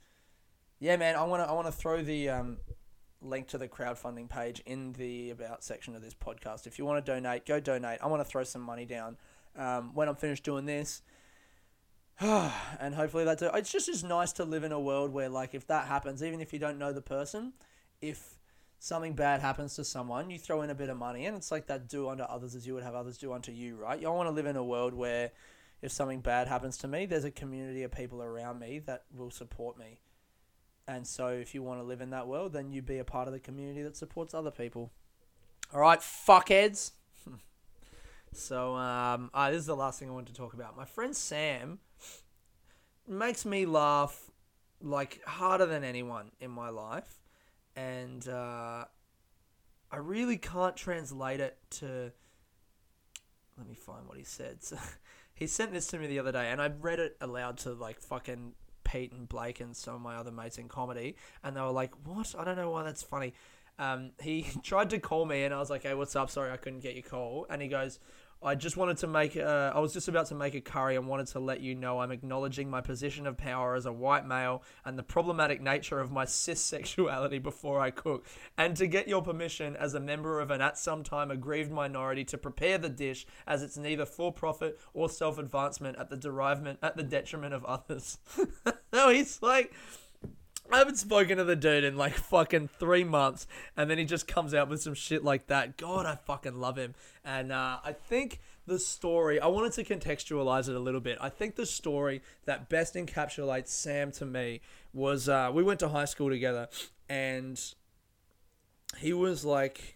yeah, 0.80 0.96
man. 0.96 1.14
I 1.14 1.22
wanna 1.22 1.44
I 1.44 1.52
wanna 1.52 1.70
throw 1.70 2.02
the 2.02 2.28
um, 2.30 2.56
link 3.22 3.46
to 3.48 3.58
the 3.58 3.68
crowdfunding 3.68 4.28
page 4.28 4.60
in 4.66 4.92
the 4.94 5.30
about 5.30 5.62
section 5.62 5.94
of 5.94 6.02
this 6.02 6.14
podcast. 6.14 6.66
If 6.66 6.78
you 6.78 6.84
want 6.84 7.04
to 7.04 7.12
donate, 7.12 7.46
go 7.46 7.60
donate. 7.60 8.00
I 8.02 8.08
want 8.08 8.20
to 8.20 8.28
throw 8.28 8.42
some 8.42 8.62
money 8.62 8.84
down 8.84 9.16
um, 9.56 9.94
when 9.94 10.08
I'm 10.08 10.16
finished 10.16 10.42
doing 10.42 10.66
this. 10.66 11.02
and 12.20 12.94
hopefully 12.94 13.24
that's 13.24 13.42
it. 13.42 13.50
It's 13.55 13.70
just 13.70 13.88
as 13.88 14.02
nice 14.02 14.33
to 14.35 14.44
live 14.44 14.64
in 14.64 14.72
a 14.72 14.81
world 14.81 15.12
where, 15.12 15.29
like, 15.29 15.55
if 15.55 15.66
that 15.66 15.87
happens, 15.87 16.22
even 16.22 16.40
if 16.40 16.52
you 16.52 16.59
don't 16.59 16.79
know 16.79 16.92
the 16.92 17.02
person, 17.02 17.52
if 18.00 18.38
something 18.79 19.12
bad 19.14 19.40
happens 19.40 19.74
to 19.76 19.85
someone, 19.85 20.31
you 20.31 20.38
throw 20.38 20.62
in 20.62 20.70
a 20.70 20.74
bit 20.74 20.88
of 20.88 20.96
money, 20.96 21.26
and 21.26 21.37
it's 21.37 21.50
like 21.50 21.66
that 21.66 21.88
do 21.88 22.09
unto 22.09 22.22
others 22.22 22.55
as 22.55 22.66
you 22.66 22.74
would 22.74 22.83
have 22.83 22.94
others 22.94 23.18
do 23.18 23.33
unto 23.33 23.52
you, 23.52 23.76
right? 23.76 23.98
You 23.98 24.07
don't 24.07 24.16
want 24.16 24.29
to 24.29 24.35
live 24.35 24.46
in 24.46 24.57
a 24.57 24.64
world 24.64 24.94
where 24.94 25.31
if 25.83 25.92
something 25.92 26.20
bad 26.20 26.48
happens 26.48 26.79
to 26.79 26.88
me, 26.88 27.05
there's 27.05 27.24
a 27.24 27.31
community 27.31 27.83
of 27.83 27.92
people 27.92 28.22
around 28.22 28.61
me 28.61 28.79
that 28.87 29.05
will 29.14 29.31
support 29.31 29.79
me. 29.79 30.00
And 30.88 31.07
so, 31.07 31.29
if 31.29 31.55
you 31.55 31.62
want 31.62 31.81
to 31.81 31.85
live 31.85 32.00
in 32.00 32.11
that 32.11 32.29
world, 32.29 32.52
then 32.55 32.70
you 32.72 32.81
be 32.81 32.98
a 32.98 33.05
part 33.05 33.26
of 33.26 33.35
the 33.35 33.40
community 33.40 33.83
that 33.83 33.96
supports 33.96 34.33
other 34.33 34.50
people. 34.50 34.90
All 35.74 35.81
right, 35.81 35.98
fuckheads. 35.98 36.92
so, 38.33 38.74
um, 38.76 39.31
ah, 39.35 39.50
this 39.50 39.59
is 39.59 39.66
the 39.66 39.76
last 39.76 39.98
thing 39.98 40.09
I 40.09 40.12
wanted 40.12 40.29
to 40.29 40.40
talk 40.40 40.55
about. 40.55 40.76
My 40.76 40.85
friend 40.85 41.14
Sam 41.14 41.81
makes 43.09 43.45
me 43.45 43.66
laugh 43.66 44.31
like 44.81 45.23
harder 45.27 45.66
than 45.66 45.85
anyone 45.85 46.31
in 46.40 46.51
my 46.51 46.69
life, 46.69 47.21
and 47.75 48.27
uh, 48.29 48.85
I 49.90 49.97
really 49.97 50.37
can't 50.37 50.77
translate 50.77 51.40
it 51.40 51.59
to. 51.73 52.12
Let 53.57 53.66
me 53.66 53.75
find 53.75 54.07
what 54.07 54.19
he 54.19 54.25
said. 54.25 54.62
So, 54.62 54.77
he 55.35 55.47
sent 55.47 55.73
this 55.73 55.87
to 55.88 55.99
me 55.99 56.07
the 56.07 56.19
other 56.19 56.33
day, 56.33 56.51
and 56.51 56.61
I 56.61 56.69
read 56.69 56.99
it 56.99 57.16
aloud 57.21 57.59
to 57.59 57.73
like 57.73 58.01
fucking 58.01 58.53
Pete 58.85 59.12
and 59.12 59.29
Blake 59.29 59.61
and 59.61 59.77
some 59.77 59.95
of 59.95 60.01
my 60.01 60.16
other 60.16 60.31
mates 60.31 60.59
in 60.59 60.69
comedy, 60.69 61.16
and 61.42 61.57
they 61.57 61.61
were 61.61 61.71
like, 61.71 61.92
"What? 62.05 62.35
I 62.38 62.45
don't 62.45 62.57
know 62.57 62.71
why 62.71 62.83
that's 62.83 63.03
funny." 63.03 63.35
Um, 63.79 64.12
he 64.21 64.47
tried 64.62 64.90
to 64.90 64.99
call 64.99 65.25
me, 65.25 65.45
and 65.45 65.55
I 65.55 65.59
was 65.59 65.71
like, 65.71 65.83
"Hey, 65.85 65.95
what's 65.95 66.16
up? 66.16 66.31
Sorry, 66.31 66.51
I 66.51 66.57
couldn't 66.57 66.81
get 66.81 66.95
your 66.95 67.03
call." 67.03 67.47
And 67.49 67.62
he 67.62 67.69
goes, 67.69 67.99
I 68.42 68.55
just 68.55 68.77
wanted 68.77 68.99
to 68.99 69.07
make. 69.07 69.37
I 69.37 69.79
was 69.79 69.92
just 69.92 70.09
about 70.09 70.27
to 70.27 70.35
make 70.35 70.55
a 70.55 70.61
curry 70.61 70.96
and 70.96 71.09
wanted 71.09 71.27
to 71.29 71.40
let 71.40 71.61
you 71.61 71.75
know 71.75 72.01
I'm 72.01 72.12
acknowledging 72.12 72.68
my 72.70 72.81
position 72.81 73.27
of 73.27 73.37
power 73.37 73.75
as 73.75 73.87
a 73.87 73.92
white 73.92 74.27
male 74.27 74.62
and 74.85 74.99
the 74.99 75.03
problematic 75.03 75.61
nature 75.61 76.01
of 76.01 76.12
my 76.12 76.25
cis 76.27 76.61
sexuality 76.61 77.38
before 77.38 77.81
I 77.81 77.90
cook, 77.90 78.27
and 78.59 78.77
to 78.77 78.87
get 78.87 79.09
your 79.09 79.22
permission 79.22 79.75
as 79.77 79.94
a 79.94 80.01
member 80.01 80.40
of 80.40 80.51
an 80.51 80.61
at 80.61 80.79
some 80.79 81.03
time 81.03 81.31
aggrieved 81.31 81.72
minority 81.72 82.25
to 82.25 82.38
prepare 82.38 82.79
the 82.79 82.88
dish, 82.88 83.27
as 83.46 83.62
it's 83.62 83.77
neither 83.77 84.07
for 84.07 84.33
profit 84.33 84.79
or 84.92 85.09
self 85.09 85.38
advancement 85.38 85.99
at 85.99 86.11
the 86.11 86.16
derivement 86.16 86.79
at 86.83 86.96
the 86.96 87.03
detriment 87.03 87.55
of 87.55 87.64
others. 87.64 88.18
no, 88.92 89.09
he's 89.09 89.40
like. 89.42 89.72
I 90.72 90.79
haven't 90.79 90.96
spoken 90.96 91.38
to 91.38 91.44
the 91.44 91.57
dude 91.57 91.85
in 91.85 91.96
like 91.96 92.14
fucking 92.14 92.68
three 92.79 93.05
months, 93.05 93.46
and 93.76 93.90
then 93.90 93.98
he 93.98 94.05
just 94.05 94.26
comes 94.26 94.55
out 94.55 94.68
with 94.68 94.83
some 94.83 94.94
shit 94.94 95.24
like 95.24 95.46
that. 95.46 95.76
God, 95.76 96.07
I 96.07 96.16
fucking 96.16 96.59
love 96.59 96.76
him. 96.76 96.94
And 97.24 97.52
uh, 97.52 97.79
I 97.85 97.92
think 97.92 98.40
the 98.66 98.79
story, 98.79 99.40
I 99.40 99.46
wanted 99.46 99.72
to 99.72 99.85
contextualize 99.85 100.68
it 100.68 100.74
a 100.74 100.81
little 100.81 101.00
bit. 101.00 101.18
I 101.20 101.29
think 101.29 101.57
the 101.57 101.66
story 101.66 102.22
that 102.44 102.68
best 102.68 102.94
encapsulates 102.94 103.68
Sam 103.68 104.11
to 104.12 104.26
me 104.26 104.61
was 104.92 105.29
uh, 105.29 105.50
we 105.52 105.62
went 105.62 105.81
to 105.81 105.88
high 105.88 106.05
school 106.05 106.31
together, 106.31 106.68
and 107.09 107.61
he 108.98 109.12
was 109.12 109.44
like. 109.44 109.94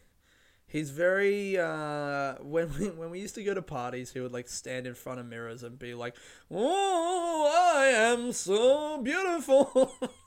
He's 0.73 0.93
very 0.93 1.59
uh, 1.59 2.35
when 2.35 2.73
we 2.79 2.91
when 2.91 3.11
we 3.11 3.19
used 3.19 3.35
to 3.35 3.43
go 3.43 3.55
to 3.55 3.61
parties, 3.61 4.13
he 4.13 4.21
would 4.21 4.33
like 4.33 4.49
stand 4.49 4.87
in 4.87 4.95
front 4.95 5.19
of 5.19 5.27
mirrors 5.27 5.65
and 5.65 5.77
be 5.77 5.95
like, 5.95 6.15
"Oh, 6.49 7.75
I 7.77 7.87
am 7.87 8.31
so 8.31 9.03
beautiful." 9.03 9.93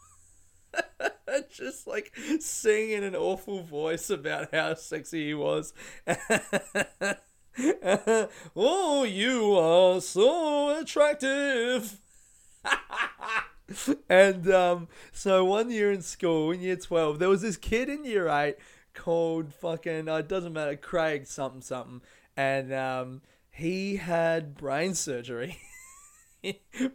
just 1.52 1.88
like 1.88 2.14
sing 2.40 2.92
in 2.92 3.04
an 3.04 3.16
awful 3.16 3.62
voice 3.62 4.10
about 4.10 4.54
how 4.54 4.74
sexy 4.76 5.28
he 5.28 5.34
was. 5.34 5.74
oh, 8.56 9.04
you 9.04 9.56
are 9.56 10.02
so 10.02 10.80
attractive. 10.80 12.00
and 14.10 14.52
um, 14.52 14.88
so 15.12 15.46
one 15.46 15.70
year 15.72 15.92
in 15.92 16.02
school, 16.02 16.52
in 16.52 16.62
year 16.62 16.76
12, 16.76 17.20
there 17.20 17.30
was 17.30 17.42
this 17.42 17.58
kid 17.58 17.90
in 17.90 18.06
year 18.06 18.28
8 18.28 18.56
called 18.94 19.54
fucking, 19.54 20.08
uh, 20.08 20.18
it 20.18 20.28
doesn't 20.28 20.54
matter, 20.54 20.76
Craig 20.76 21.26
something 21.26 21.62
something. 21.62 22.02
And 22.36 22.74
um, 22.74 23.22
he 23.52 23.98
had 23.98 24.56
brain 24.56 24.96
surgery. 24.96 25.60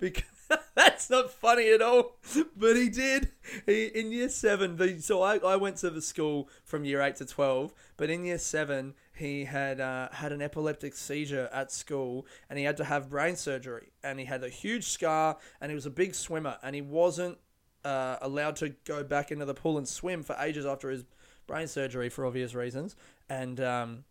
because 0.00 0.24
That's 0.74 1.11
not 1.11 1.30
funny 1.30 1.70
at 1.70 1.82
all. 1.82 2.16
But 2.56 2.76
he 2.76 2.88
did. 2.88 3.32
He 3.66 3.87
in 3.87 4.12
year 4.12 4.28
seven. 4.28 4.76
The, 4.76 5.00
so 5.00 5.22
I, 5.22 5.38
I 5.38 5.56
went 5.56 5.76
to 5.78 5.90
the 5.90 6.02
school 6.02 6.48
from 6.64 6.84
year 6.84 7.00
eight 7.00 7.16
to 7.16 7.26
twelve. 7.26 7.72
But 7.96 8.11
in 8.11 8.24
year 8.24 8.38
seven, 8.38 8.94
he 9.14 9.44
had 9.44 9.80
uh, 9.80 10.08
had 10.12 10.32
an 10.32 10.42
epileptic 10.42 10.94
seizure 10.94 11.48
at 11.52 11.72
school, 11.72 12.26
and 12.48 12.58
he 12.58 12.64
had 12.64 12.76
to 12.78 12.84
have 12.84 13.11
brain 13.11 13.37
surgery. 13.37 13.92
And 14.02 14.18
he 14.18 14.24
had 14.24 14.44
a 14.44 14.48
huge 14.48 14.84
scar, 14.84 15.37
and 15.61 15.70
he 15.70 15.74
was 15.74 15.87
a 15.87 15.90
big 15.90 16.14
swimmer, 16.14 16.56
and 16.62 16.74
he 16.74 16.82
wasn't 16.82 17.38
uh, 17.84 18.16
allowed 18.20 18.56
to 18.56 18.70
go 18.84 19.02
back 19.02 19.30
into 19.30 19.44
the 19.44 19.54
pool 19.54 19.78
and 19.78 19.88
swim 19.88 20.22
for 20.22 20.37
ages 20.38 20.66
after 20.66 20.90
his 20.90 21.04
brain 21.46 21.66
surgery 21.66 22.08
for 22.08 22.26
obvious 22.26 22.54
reasons. 22.54 22.96
And 23.28 23.61
um, 23.61 24.04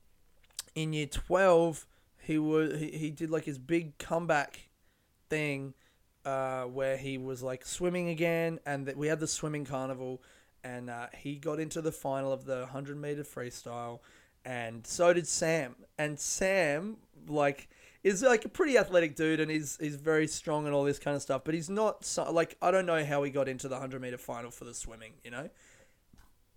in 0.76 0.94
year 0.94 1.08
twelve, 1.08 1.88
he 2.22 2.38
was 2.38 2.80
he, 2.80 2.92
he 2.92 3.10
did 3.10 3.30
like 3.30 3.46
his 3.46 3.58
big 3.58 3.98
comeback 3.98 4.70
thing 5.30 5.74
uh, 6.28 6.66
where 6.66 6.98
he 6.98 7.18
was 7.18 7.42
like 7.42 7.66
swimming 7.66 8.10
again, 8.10 8.60
and 8.66 8.94
we 8.98 9.08
had 9.08 9.22
the 9.22 9.28
swimming 9.28 9.64
carnival, 9.64 10.22
and 10.62 10.90
uh, 10.90 11.08
he 11.18 11.36
got 11.36 11.58
into 11.58 11.82
the 11.82 11.92
final 11.92 12.34
of 12.34 12.44
the 12.44 12.66
hundred 12.66 12.98
meter 12.98 13.24
freestyle, 13.24 14.00
and 14.44 14.86
so 14.86 15.14
did 15.14 15.26
Sam. 15.26 15.78
And 15.98 16.20
Sam, 16.20 16.98
like, 17.30 17.70
is 18.04 18.24
like 18.24 18.44
a 18.44 18.50
pretty 18.50 18.78
athletic 18.78 19.16
dude, 19.16 19.40
and 19.40 19.50
he's 19.50 19.78
he's 19.80 19.96
very 19.96 20.28
strong 20.28 20.66
and 20.66 20.76
all 20.76 20.84
this 20.84 21.00
kind 21.00 21.16
of 21.16 21.22
stuff. 21.22 21.44
But 21.46 21.54
he's 21.54 21.70
not 21.70 22.04
so, 22.04 22.30
like 22.30 22.58
I 22.62 22.72
don't 22.72 22.86
know 22.86 23.06
how 23.06 23.24
he 23.24 23.32
got 23.32 23.48
into 23.48 23.70
the 23.70 23.80
hundred 23.80 24.02
meter 24.02 24.18
final 24.18 24.52
for 24.52 24.66
the 24.66 24.74
swimming. 24.74 25.14
You 25.24 25.32
know. 25.32 25.50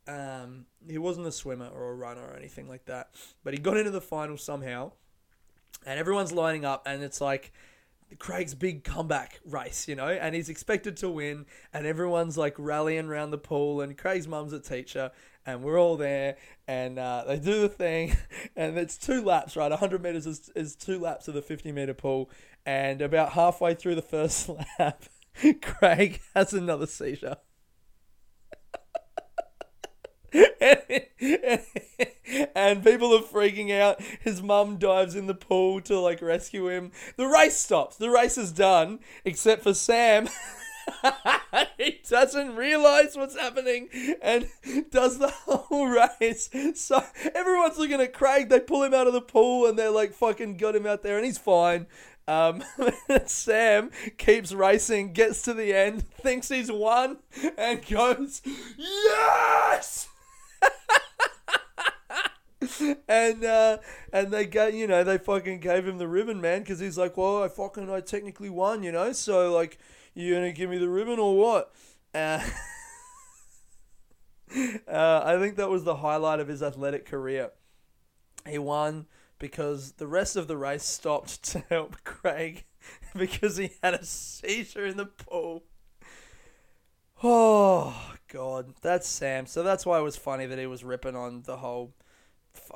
Um, 0.08 0.66
he 0.88 0.98
wasn't 0.98 1.28
a 1.28 1.32
swimmer 1.32 1.68
or 1.68 1.92
a 1.92 1.94
runner 1.94 2.22
or 2.22 2.34
anything 2.36 2.68
like 2.68 2.86
that, 2.86 3.10
but 3.44 3.54
he 3.54 3.60
got 3.60 3.76
into 3.76 3.92
the 3.92 4.00
final 4.00 4.36
somehow, 4.36 4.90
and 5.86 6.00
everyone's 6.00 6.32
lining 6.32 6.64
up, 6.64 6.82
and 6.86 7.04
it's 7.04 7.20
like 7.20 7.52
Craig's 8.18 8.54
big 8.54 8.84
comeback 8.84 9.40
race, 9.44 9.86
you 9.88 9.94
know, 9.94 10.08
and 10.08 10.34
he's 10.34 10.48
expected 10.48 10.96
to 10.98 11.08
win, 11.08 11.46
and 11.72 11.86
everyone's 11.86 12.36
like 12.36 12.54
rallying 12.58 13.06
around 13.06 13.30
the 13.30 13.38
pool, 13.38 13.80
and 13.80 13.96
Craig's 13.96 14.26
mum's 14.26 14.52
a 14.52 14.60
teacher, 14.60 15.10
and 15.46 15.62
we're 15.62 15.80
all 15.80 15.96
there, 15.96 16.36
and 16.66 16.98
uh, 16.98 17.24
they 17.26 17.38
do 17.38 17.60
the 17.60 17.68
thing, 17.68 18.16
and 18.56 18.76
it's 18.78 18.98
two 18.98 19.22
laps, 19.22 19.56
right? 19.56 19.70
100 19.70 20.02
meters 20.02 20.26
is, 20.26 20.50
is 20.54 20.74
two 20.74 20.98
laps 20.98 21.28
of 21.28 21.34
the 21.34 21.42
50 21.42 21.72
meter 21.72 21.94
pool, 21.94 22.30
and 22.66 23.00
about 23.00 23.32
halfway 23.32 23.74
through 23.74 23.94
the 23.94 24.02
first 24.02 24.50
lap, 24.78 25.04
Craig 25.62 26.20
has 26.34 26.52
another 26.52 26.86
seizure. 26.86 27.36
and 32.54 32.84
people 32.84 33.14
are 33.14 33.22
freaking 33.22 33.72
out. 33.78 34.00
His 34.20 34.42
mum 34.42 34.78
dives 34.78 35.14
in 35.14 35.26
the 35.26 35.34
pool 35.34 35.80
to 35.82 35.98
like 35.98 36.22
rescue 36.22 36.68
him. 36.68 36.92
The 37.16 37.26
race 37.26 37.56
stops. 37.56 37.96
The 37.96 38.10
race 38.10 38.38
is 38.38 38.52
done, 38.52 39.00
except 39.24 39.62
for 39.62 39.74
Sam. 39.74 40.28
he 41.78 42.00
doesn't 42.08 42.56
realize 42.56 43.16
what's 43.16 43.38
happening 43.38 43.88
and 44.22 44.48
does 44.90 45.18
the 45.18 45.28
whole 45.30 45.88
race. 45.88 46.50
So 46.74 47.02
everyone's 47.34 47.78
looking 47.78 48.00
at 48.00 48.12
Craig. 48.12 48.48
They 48.48 48.60
pull 48.60 48.82
him 48.82 48.94
out 48.94 49.06
of 49.06 49.12
the 49.12 49.20
pool 49.20 49.66
and 49.66 49.78
they're 49.78 49.90
like, 49.90 50.12
fucking 50.12 50.56
got 50.56 50.76
him 50.76 50.86
out 50.86 51.02
there 51.02 51.16
and 51.16 51.24
he's 51.24 51.38
fine. 51.38 51.86
Um, 52.28 52.62
Sam 53.26 53.90
keeps 54.16 54.52
racing, 54.52 55.12
gets 55.14 55.42
to 55.42 55.54
the 55.54 55.74
end, 55.74 56.08
thinks 56.08 56.48
he's 56.48 56.70
won, 56.70 57.18
and 57.58 57.84
goes, 57.84 58.40
Yes! 58.76 60.08
and 63.08 63.44
uh, 63.44 63.78
and 64.12 64.30
they 64.30 64.44
got 64.46 64.74
you 64.74 64.86
know 64.86 65.02
they 65.02 65.18
fucking 65.18 65.60
gave 65.60 65.86
him 65.86 65.98
the 65.98 66.08
ribbon, 66.08 66.40
man, 66.40 66.60
because 66.60 66.78
he's 66.78 66.98
like, 66.98 67.16
well, 67.16 67.42
I 67.42 67.48
fucking 67.48 67.90
I 67.90 68.00
technically 68.00 68.50
won, 68.50 68.82
you 68.82 68.92
know, 68.92 69.12
so 69.12 69.52
like 69.52 69.78
you 70.14 70.34
gonna 70.34 70.52
give 70.52 70.70
me 70.70 70.78
the 70.78 70.88
ribbon 70.88 71.18
or 71.18 71.36
what? 71.36 71.72
Uh, 72.14 72.40
uh, 74.88 75.22
I 75.24 75.38
think 75.38 75.56
that 75.56 75.70
was 75.70 75.84
the 75.84 75.96
highlight 75.96 76.40
of 76.40 76.48
his 76.48 76.62
athletic 76.62 77.06
career. 77.06 77.50
He 78.46 78.58
won 78.58 79.06
because 79.38 79.92
the 79.92 80.06
rest 80.06 80.36
of 80.36 80.46
the 80.48 80.56
race 80.56 80.84
stopped 80.84 81.42
to 81.52 81.60
help 81.70 82.02
Craig 82.04 82.64
because 83.16 83.56
he 83.56 83.72
had 83.82 83.94
a 83.94 84.04
seizure 84.04 84.86
in 84.86 84.96
the 84.96 85.06
pool. 85.06 85.64
Oh 87.22 88.14
God, 88.28 88.72
that's 88.80 89.06
Sam. 89.06 89.44
So 89.44 89.62
that's 89.62 89.84
why 89.84 89.98
it 89.98 90.02
was 90.02 90.16
funny 90.16 90.46
that 90.46 90.58
he 90.58 90.66
was 90.66 90.82
ripping 90.82 91.16
on 91.16 91.42
the 91.42 91.58
whole 91.58 91.92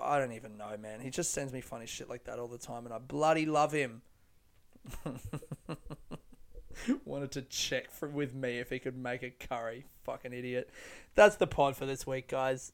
I 0.00 0.18
don't 0.18 0.32
even 0.32 0.56
know, 0.56 0.76
man. 0.76 1.00
He 1.00 1.10
just 1.10 1.32
sends 1.32 1.52
me 1.52 1.60
funny 1.60 1.86
shit 1.86 2.08
like 2.08 2.24
that 2.24 2.38
all 2.38 2.48
the 2.48 2.58
time, 2.58 2.84
and 2.84 2.94
I 2.94 2.98
bloody 2.98 3.46
love 3.46 3.72
him. 3.72 4.02
Wanted 7.04 7.32
to 7.32 7.42
check 7.42 7.90
for, 7.90 8.08
with 8.08 8.34
me 8.34 8.58
if 8.58 8.70
he 8.70 8.78
could 8.78 8.96
make 8.96 9.22
a 9.22 9.30
curry. 9.30 9.86
Fucking 10.04 10.32
idiot. 10.32 10.70
That's 11.14 11.36
the 11.36 11.46
pod 11.46 11.76
for 11.76 11.86
this 11.86 12.06
week, 12.06 12.28
guys. 12.28 12.72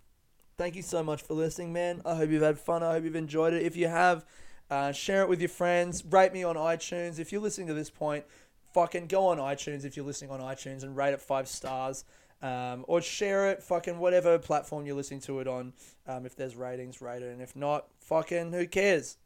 Thank 0.56 0.76
you 0.76 0.82
so 0.82 1.02
much 1.02 1.22
for 1.22 1.34
listening, 1.34 1.72
man. 1.72 2.02
I 2.04 2.14
hope 2.16 2.30
you've 2.30 2.42
had 2.42 2.58
fun. 2.58 2.82
I 2.82 2.92
hope 2.92 3.04
you've 3.04 3.16
enjoyed 3.16 3.54
it. 3.54 3.62
If 3.62 3.76
you 3.76 3.88
have, 3.88 4.26
uh, 4.70 4.92
share 4.92 5.22
it 5.22 5.28
with 5.28 5.40
your 5.40 5.48
friends. 5.48 6.04
Rate 6.04 6.32
me 6.32 6.44
on 6.44 6.56
iTunes. 6.56 7.18
If 7.18 7.32
you're 7.32 7.40
listening 7.40 7.68
to 7.68 7.74
this 7.74 7.90
point, 7.90 8.24
fucking 8.72 9.06
go 9.06 9.26
on 9.28 9.38
iTunes 9.38 9.84
if 9.84 9.96
you're 9.96 10.06
listening 10.06 10.30
on 10.30 10.40
iTunes 10.40 10.82
and 10.82 10.96
rate 10.96 11.12
it 11.12 11.20
five 11.20 11.48
stars. 11.48 12.04
Um, 12.42 12.86
or 12.88 13.02
share 13.02 13.50
it, 13.50 13.62
fucking 13.62 13.98
whatever 13.98 14.38
platform 14.38 14.86
you're 14.86 14.96
listening 14.96 15.20
to 15.20 15.40
it 15.40 15.46
on. 15.46 15.74
Um, 16.06 16.24
if 16.24 16.36
there's 16.36 16.56
ratings, 16.56 17.02
rate 17.02 17.22
it. 17.22 17.32
And 17.32 17.42
if 17.42 17.54
not, 17.54 17.86
fucking 18.00 18.52
who 18.52 18.66
cares? 18.66 19.18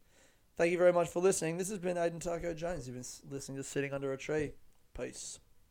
Thank 0.56 0.72
you 0.72 0.78
very 0.78 0.92
much 0.92 1.08
for 1.08 1.20
listening. 1.20 1.58
This 1.58 1.70
has 1.70 1.78
been 1.78 1.96
Aiden 1.96 2.20
Taco 2.20 2.54
Jones. 2.54 2.86
You've 2.86 2.96
been 2.96 3.32
listening 3.32 3.56
to 3.58 3.64
Sitting 3.64 3.92
Under 3.92 4.12
a 4.12 4.16
Tree. 4.16 4.52
Peace. 4.96 5.38